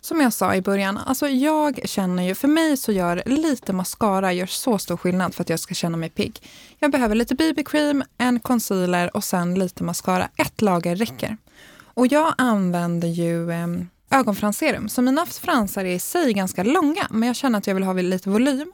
som 0.01 0.20
jag 0.20 0.33
sa 0.33 0.55
i 0.55 0.62
början, 0.62 0.98
alltså 0.98 1.29
jag 1.29 1.81
känner 1.85 2.22
ju, 2.22 2.35
för 2.35 2.48
mig 2.48 2.77
så 2.77 2.92
gör 2.92 3.22
lite 3.27 3.72
mascara 3.72 4.33
gör 4.33 4.46
så 4.46 4.79
stor 4.79 4.96
skillnad 4.96 5.35
för 5.35 5.42
att 5.42 5.51
jag 5.51 5.61
ska 5.61 5.75
känna 5.75 5.96
mig 5.96 6.11
pigg. 6.11 6.42
Jag 6.79 6.90
behöver 6.90 7.14
lite 7.14 7.35
BB-cream, 7.35 8.05
en 8.18 8.40
concealer 8.40 9.16
och 9.16 9.25
sen 9.25 9.55
lite 9.55 9.85
mascara. 9.85 10.29
Ett 10.37 10.62
lager 10.62 10.96
räcker. 10.96 11.37
Och 11.94 12.07
jag 12.07 12.35
använder 12.38 13.09
ju 13.09 13.51
eh, 13.51 13.66
ögonfransserum, 14.12 14.88
så 14.88 15.03
mina 15.03 15.27
fransar 15.27 15.85
är 15.85 15.94
i 15.94 15.98
sig 15.98 16.33
ganska 16.33 16.62
långa, 16.62 17.07
men 17.11 17.27
jag 17.27 17.37
känner 17.37 17.59
att 17.59 17.66
jag 17.66 17.75
vill 17.75 17.85
ha 17.85 17.92
lite 17.92 18.31
volym. 18.31 18.72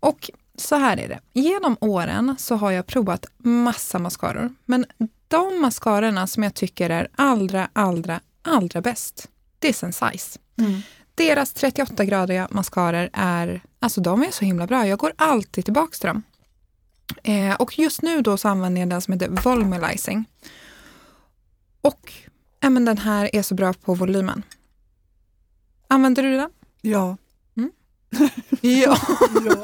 Och 0.00 0.30
så 0.56 0.76
här 0.76 0.96
är 0.96 1.08
det. 1.08 1.20
Genom 1.32 1.76
åren 1.80 2.36
så 2.38 2.54
har 2.54 2.70
jag 2.70 2.86
provat 2.86 3.26
massa 3.38 3.98
mascaror. 3.98 4.54
Men 4.64 4.86
de 5.28 5.60
mascarorna 5.60 6.26
som 6.26 6.42
jag 6.42 6.54
tycker 6.54 6.90
är 6.90 7.08
allra, 7.16 7.68
allra, 7.72 8.20
allra 8.42 8.80
bäst, 8.80 9.28
det 9.58 9.68
är 9.68 9.72
Sensai's. 9.72 10.38
Mm. 10.58 10.80
Deras 11.14 11.54
38-gradiga 11.54 12.48
mascaror 12.50 13.10
är, 13.12 13.62
alltså 13.80 14.00
de 14.00 14.22
är 14.22 14.30
så 14.30 14.44
himla 14.44 14.66
bra. 14.66 14.86
Jag 14.86 14.98
går 14.98 15.12
alltid 15.16 15.64
tillbaka 15.64 15.96
till 15.98 16.06
dem. 16.06 16.22
Eh, 17.22 17.54
och 17.54 17.78
just 17.78 18.02
nu 18.02 18.22
då 18.22 18.36
så 18.36 18.48
använder 18.48 18.80
jag 18.80 18.88
den 18.88 19.00
som 19.00 19.12
heter 19.12 19.28
Volumizing. 19.28 20.24
Och 21.80 22.12
ja, 22.60 22.70
men 22.70 22.84
den 22.84 22.98
här 22.98 23.36
är 23.36 23.42
så 23.42 23.54
bra 23.54 23.72
på 23.72 23.94
volymen. 23.94 24.42
Använder 25.92 26.22
du 26.22 26.36
den? 26.36 26.50
Ja. 26.80 27.16
Mm. 27.56 27.70
ja. 28.60 28.98
ja. 29.46 29.56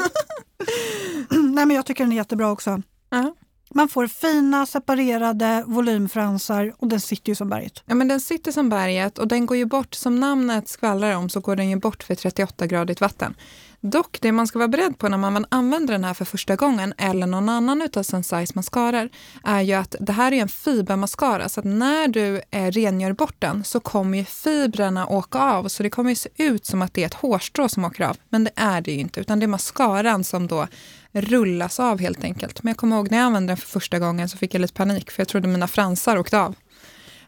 Nej, 1.31 1.67
men 1.67 1.71
jag 1.71 1.87
tycker 1.87 2.05
den 2.05 2.13
är 2.13 2.17
jättebra 2.17 2.51
också. 2.51 2.71
Uh 2.71 2.79
-huh. 3.11 3.33
Man 3.71 3.89
får 3.89 4.07
fina 4.07 4.67
separerade 4.67 5.65
volymfransar 5.67 6.75
och 6.79 6.89
den 6.89 7.01
sitter 7.01 7.29
ju 7.29 7.35
som 7.35 7.49
berget. 7.49 7.83
Ja, 7.87 7.95
men 7.95 8.09
den 8.09 8.21
sitter 8.21 8.53
som 8.53 8.69
berget 8.69 9.19
och 9.19 9.29
den 9.29 9.47
går 9.47 9.57
ju 9.57 9.65
bort, 9.65 9.95
som 9.95 10.21
namnet 10.21 10.69
skvallrar 10.69 11.17
om, 11.17 11.29
så 11.29 11.41
går 11.41 11.57
den 11.57 11.71
ju 11.71 11.77
bort 11.77 12.03
för 12.03 12.15
38-gradigt 12.15 13.01
vatten. 13.01 13.35
Dock, 13.81 14.19
det 14.21 14.33
man 14.33 14.47
ska 14.47 14.59
vara 14.59 14.69
beredd 14.69 14.99
på 14.99 15.09
när 15.09 15.19
man 15.19 15.47
använder 15.49 15.95
den 15.95 16.05
här 16.05 16.15
för 16.15 16.25
första 16.25 16.57
gången 16.57 16.95
eller 16.99 17.27
någon 17.27 17.49
annan 17.49 17.83
utav 17.83 18.03
SunSize 18.03 18.53
mascaror 18.55 19.09
är 19.45 19.61
ju 19.61 19.73
att 19.73 19.97
det 20.01 20.13
här 20.13 20.33
är 20.33 20.37
en 20.37 20.49
fibermascara 20.49 21.49
så 21.49 21.61
att 21.61 21.67
när 21.67 22.09
du 22.09 22.43
eh, 22.51 22.71
rengör 22.71 23.13
bort 23.13 23.37
den 23.39 23.65
så 23.65 23.81
kommer 23.81 24.19
ju 24.19 24.25
fibrerna 24.25 25.07
åka 25.07 25.39
av 25.39 25.69
så 25.69 25.83
det 25.83 25.91
kommer 25.91 26.11
ju 26.11 26.17
se 26.17 26.29
ut 26.37 26.67
som 26.67 26.83
att 26.83 26.95
det 26.95 27.03
är 27.03 27.07
ett 27.07 27.15
hårstrå 27.15 27.69
som 27.69 27.85
åker 27.85 28.05
av. 28.05 28.17
Men 28.29 28.45
det 28.45 28.51
är 28.57 28.81
det 28.81 28.93
ju 28.93 28.99
inte 28.99 29.21
utan 29.21 29.41
det 29.41 29.45
är 29.45 29.49
mascaran 29.49 30.25
som 30.25 30.47
då 30.47 30.67
rullas 31.13 31.81
av 31.81 31.99
helt 32.01 32.25
enkelt. 32.25 32.63
Men 32.63 32.71
jag 32.71 32.77
kommer 32.77 32.97
ihåg 32.97 33.11
när 33.11 33.19
jag 33.19 33.25
använde 33.25 33.51
den 33.51 33.57
för 33.57 33.69
första 33.69 33.99
gången 33.99 34.29
så 34.29 34.39
fick 34.39 34.55
jag 34.55 34.61
lite 34.61 34.75
panik 34.75 35.11
för 35.11 35.21
jag 35.21 35.29
trodde 35.29 35.49
mina 35.49 35.69
fransar 35.69 36.17
åkte 36.19 36.41
av. 36.41 36.55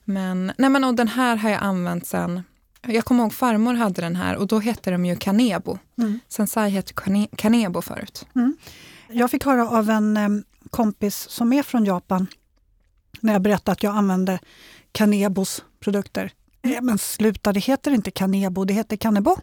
Men, 0.05 0.53
nej 0.59 0.71
men 0.71 0.85
och 0.85 0.95
den 0.95 1.09
här 1.09 1.37
har 1.37 1.51
jag 1.51 1.63
använt 1.63 2.07
sen 2.07 2.43
jag 2.87 3.05
kommer 3.05 3.23
ihåg 3.23 3.35
farmor 3.35 3.75
hade 3.75 4.03
den 4.03 4.17
här 4.17 4.37
och 4.37 4.47
då 4.47 4.59
hette 4.59 4.91
de 4.91 5.05
ju 5.05 5.17
Kanebo. 5.17 5.79
Mm. 5.99 6.21
Sensai 6.29 6.71
hette 6.71 6.93
Kanebo 7.37 7.83
förut. 7.83 8.27
Mm. 8.35 8.57
Jag 9.09 9.31
fick 9.31 9.45
höra 9.45 9.69
av 9.69 9.91
en 9.91 10.45
kompis 10.71 11.29
som 11.29 11.53
är 11.53 11.63
från 11.63 11.85
Japan 11.85 12.27
när 13.21 13.33
jag 13.33 13.43
berättade 13.43 13.73
att 13.73 13.83
jag 13.83 13.97
använde 13.97 14.39
Kanebos 14.93 15.65
produkter. 15.81 16.33
Eh, 16.63 16.83
men 16.83 16.99
sluta, 16.99 17.53
det 17.53 17.61
heter 17.61 17.91
inte 17.91 18.11
Kanebo, 18.11 18.65
det 18.65 18.75
heter 18.75 18.97
Kanebo. 18.97 19.37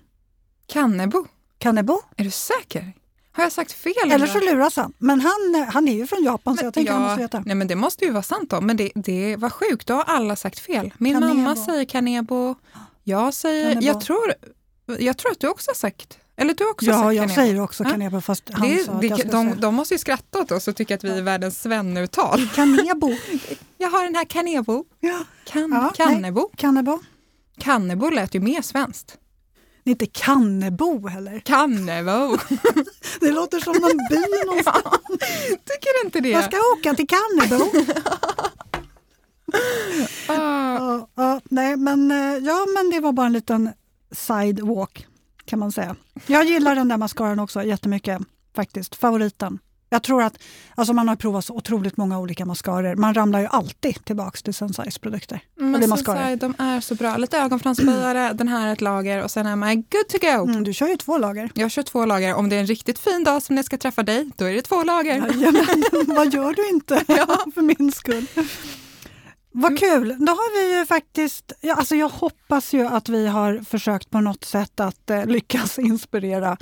Kanebo? 0.65 1.25
Kanebo. 1.57 2.01
Är 2.15 2.23
du 2.23 2.31
säker? 2.31 2.93
Har 3.31 3.43
jag 3.43 3.51
sagt 3.51 3.71
fel? 3.71 4.11
Eller 4.11 4.27
så 4.27 4.39
luras 4.39 4.75
han. 4.75 4.93
Men 4.97 5.21
han, 5.21 5.67
han 5.73 5.87
är 5.87 5.93
ju 5.93 6.07
från 6.07 6.23
Japan 6.23 6.53
men, 6.53 6.57
så 6.57 6.65
jag 6.65 6.73
tänker 6.73 6.91
ja, 6.91 6.97
han 6.97 7.07
måste 7.07 7.21
veta. 7.21 7.43
Nej 7.45 7.55
men 7.55 7.67
det 7.67 7.75
måste 7.75 8.05
ju 8.05 8.11
vara 8.11 8.23
sant 8.23 8.49
då. 8.49 8.61
Men 8.61 8.77
det, 8.77 8.91
det 8.95 9.35
var 9.35 9.49
sjukt, 9.49 9.87
då 9.87 9.93
har 9.93 10.03
alla 10.03 10.35
sagt 10.35 10.59
fel. 10.59 10.93
Min 10.97 11.13
kanebo. 11.13 11.33
mamma 11.33 11.55
säger 11.55 11.85
kanebo. 11.85 12.55
Jag 13.07 13.33
säger, 13.33 13.81
jag 13.81 14.01
tror, 14.01 14.33
jag 14.99 15.17
tror 15.17 15.31
att 15.31 15.39
du 15.39 15.47
också 15.47 15.69
har 15.69 15.75
sagt 15.75 16.19
eller 16.37 16.53
du 16.53 16.69
också 16.69 16.85
ja, 16.85 17.13
jag 17.13 17.31
säger 17.31 17.61
också 17.61 17.83
kanebo 17.83 18.21
fast 18.21 18.43
han 18.53 18.69
det, 18.69 18.85
sa 18.85 18.91
att 18.91 19.01
det, 19.01 19.07
jag 19.07 19.29
de, 19.31 19.59
de 19.59 19.75
måste 19.75 19.93
ju 19.93 19.97
skratta 19.97 20.39
åt 20.39 20.51
oss 20.51 20.67
och 20.67 20.75
tycka 20.75 20.95
att 20.95 21.03
vi 21.03 21.09
är 21.09 21.21
världens 21.21 21.61
svennuttal. 21.61 22.49
Kanebo. 22.55 23.09
jag 23.77 23.89
har 23.89 24.03
den 24.03 24.15
här 24.15 24.25
kanebo. 24.25 24.85
Ja. 24.99 25.23
Kan, 25.45 25.71
ja, 25.71 25.93
kannebo. 25.97 26.39
Nej. 26.39 26.49
Kannebo. 26.57 26.99
Kannebo 27.59 28.09
lät 28.09 28.35
ju 28.35 28.39
mer 28.39 28.61
svenskt. 28.61 29.17
Det 29.83 29.89
är 29.89 29.91
inte 29.91 30.05
Kannebo 30.05 31.07
heller. 31.07 31.39
Kannebo. 31.39 32.37
det 33.19 33.31
låter 33.31 33.59
som 33.59 33.73
någon 33.73 33.97
by 34.09 34.45
någonstans. 34.45 34.83
Ja, 34.85 35.17
tycker 35.49 36.05
inte 36.05 36.19
det? 36.19 36.29
Jag 36.29 36.43
ska 36.43 36.57
åka 36.77 36.93
till 36.93 37.07
Kannebo. 37.07 37.65
Ja, 40.27 41.07
ja, 41.15 41.41
nej, 41.49 41.77
men, 41.77 42.11
eh, 42.11 42.37
ja, 42.37 42.65
men 42.75 42.89
det 42.89 42.99
var 42.99 43.11
bara 43.11 43.25
en 43.25 43.33
liten 43.33 43.69
sidewalk 44.11 45.07
kan 45.45 45.59
man 45.59 45.71
säga. 45.71 45.95
Jag 46.25 46.45
gillar 46.45 46.75
den 46.75 46.87
där 46.87 46.97
mascaran 46.97 47.39
också 47.39 47.63
jättemycket 47.63 48.21
faktiskt. 48.55 48.95
Favoriten. 48.95 49.59
Jag 49.89 50.03
tror 50.03 50.23
att 50.23 50.33
alltså 50.75 50.93
man 50.93 51.07
har 51.07 51.15
provat 51.15 51.45
så 51.45 51.53
otroligt 51.53 51.97
många 51.97 52.19
olika 52.19 52.45
mascaror. 52.45 52.95
Man 52.95 53.13
ramlar 53.13 53.39
ju 53.39 53.47
alltid 53.47 54.05
tillbaka 54.05 54.37
till 54.43 54.53
Sensais 54.53 54.97
produkter. 54.97 55.39
Men 55.55 55.87
Sensai, 55.87 56.35
de 56.35 56.55
är 56.57 56.81
så 56.81 56.95
bra. 56.95 57.17
Lite 57.17 57.37
ögonfransspöjare, 57.37 58.33
den 58.33 58.47
här 58.47 58.67
är 58.67 58.73
ett 58.73 58.81
lager 58.81 59.23
och 59.23 59.31
sen 59.31 59.45
är 59.45 59.55
man 59.55 59.75
good 59.75 60.07
to 60.09 60.17
go. 60.21 60.51
Mm, 60.51 60.63
du 60.63 60.73
kör 60.73 60.87
ju 60.87 60.97
två 60.97 61.17
lager. 61.17 61.49
Jag 61.53 61.71
kör 61.71 61.83
två 61.83 62.05
lager. 62.05 62.33
Om 62.33 62.49
det 62.49 62.55
är 62.55 62.59
en 62.59 62.67
riktigt 62.67 62.99
fin 62.99 63.23
dag 63.23 63.43
som 63.43 63.55
jag 63.55 63.65
ska 63.65 63.77
träffa 63.77 64.03
dig, 64.03 64.29
då 64.35 64.45
är 64.45 64.53
det 64.53 64.61
två 64.61 64.83
lager. 64.83 65.13
Jajamän, 65.13 65.83
vad 66.07 66.33
gör 66.33 66.53
du 66.53 66.69
inte 66.69 67.03
ja. 67.07 67.45
för 67.53 67.61
min 67.61 67.91
skull? 67.91 68.25
Vad 69.59 69.71
mm. 69.71 69.77
kul! 69.77 70.15
Då 70.19 70.31
har 70.31 70.61
vi 70.61 70.79
ju 70.79 70.85
faktiskt, 70.85 71.51
ja, 71.61 71.75
alltså 71.75 71.95
jag 71.95 72.09
hoppas 72.09 72.73
ju 72.73 72.87
att 72.87 73.09
vi 73.09 73.27
har 73.27 73.61
försökt 73.69 74.09
på 74.09 74.21
något 74.21 74.43
sätt 74.43 74.79
att 74.79 75.09
eh, 75.09 75.25
lyckas 75.25 75.79
inspirera 75.79 76.57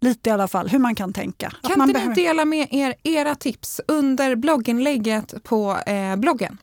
lite 0.00 0.30
i 0.30 0.32
alla 0.32 0.48
fall, 0.48 0.68
hur 0.68 0.78
man 0.78 0.94
kan 0.94 1.12
tänka. 1.12 1.52
Kan 1.62 1.80
inte 1.80 1.92
behöver... 1.92 2.14
ni 2.14 2.22
dela 2.22 2.44
med 2.44 2.68
er 2.70 2.94
era 3.02 3.34
tips 3.34 3.80
under 3.88 4.36
blogginlägget 4.36 5.44
på 5.44 5.76
eh, 5.86 6.16
bloggen? 6.16 6.58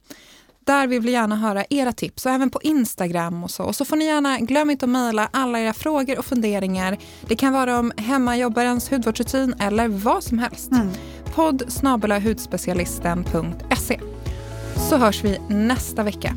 Där 0.66 0.88
vill 0.88 1.02
vi 1.02 1.12
gärna 1.12 1.36
höra 1.36 1.66
era 1.70 1.94
tips 1.94 2.26
och 2.26 2.32
även 2.32 2.50
på 2.50 2.62
Instagram 2.62 3.44
och 3.44 3.52
så. 3.52 3.64
Och 3.64 3.76
så 3.76 3.86
får 3.86 3.96
ni 3.96 4.06
gärna, 4.06 4.40
glöm 4.40 4.70
inte 4.70 4.86
att 4.86 4.90
mejla 4.90 5.30
alla 5.34 5.60
era 5.60 5.74
frågor 5.74 6.20
och 6.20 6.26
funderingar. 6.26 6.98
Det 7.28 7.36
kan 7.36 7.54
vara 7.54 7.80
om 7.80 7.92
hemmajobbarens 7.98 8.92
hudvårdsrutin 8.92 9.56
eller 9.60 9.88
vad 9.88 10.24
som 10.24 10.40
helst. 10.40 10.72
Mm. 10.72 10.90
Podd 11.36 11.64
hudspecialisten.se 12.24 14.15
så 14.76 14.98
hörs 14.98 15.24
vi 15.24 15.40
nästa 15.48 16.04
vecka. 16.04 16.36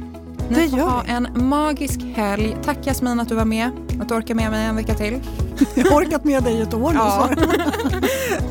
Ni 0.51 0.55
det 0.55 0.69
får 0.69 0.79
ha 0.79 1.05
en 1.05 1.29
magisk 1.49 2.01
helg. 2.15 2.57
Tack 2.65 2.87
Jasmin 2.87 3.21
att 3.21 3.29
du 3.29 3.35
var 3.35 3.45
med, 3.45 3.71
att 4.01 4.09
du 4.09 4.15
orkar 4.15 4.35
med 4.35 4.51
mig 4.51 4.67
en 4.67 4.77
vecka 4.77 4.95
till. 4.95 5.21
Jag 5.75 5.85
har 5.85 6.03
orkat 6.03 6.25
med 6.25 6.43
dig 6.43 6.61
ett 6.63 6.75
år 6.75 6.93
nu. 6.93 6.99
Ja, 6.99 7.31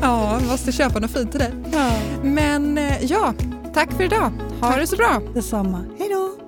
ja 0.00 0.40
måste 0.48 0.72
köpa 0.72 0.98
något 0.98 1.10
fint 1.10 1.30
till 1.30 1.40
dig. 1.40 1.52
Ja. 1.72 1.90
Men 2.22 2.78
eh, 2.78 3.04
ja, 3.04 3.34
tack 3.74 3.92
för 3.92 4.04
idag. 4.04 4.32
Ha 4.60 4.68
tack. 4.68 4.80
det 4.80 4.86
så 4.86 4.96
bra. 4.96 5.20
Detsamma. 5.34 5.84
Hej 5.98 6.08
då. 6.08 6.47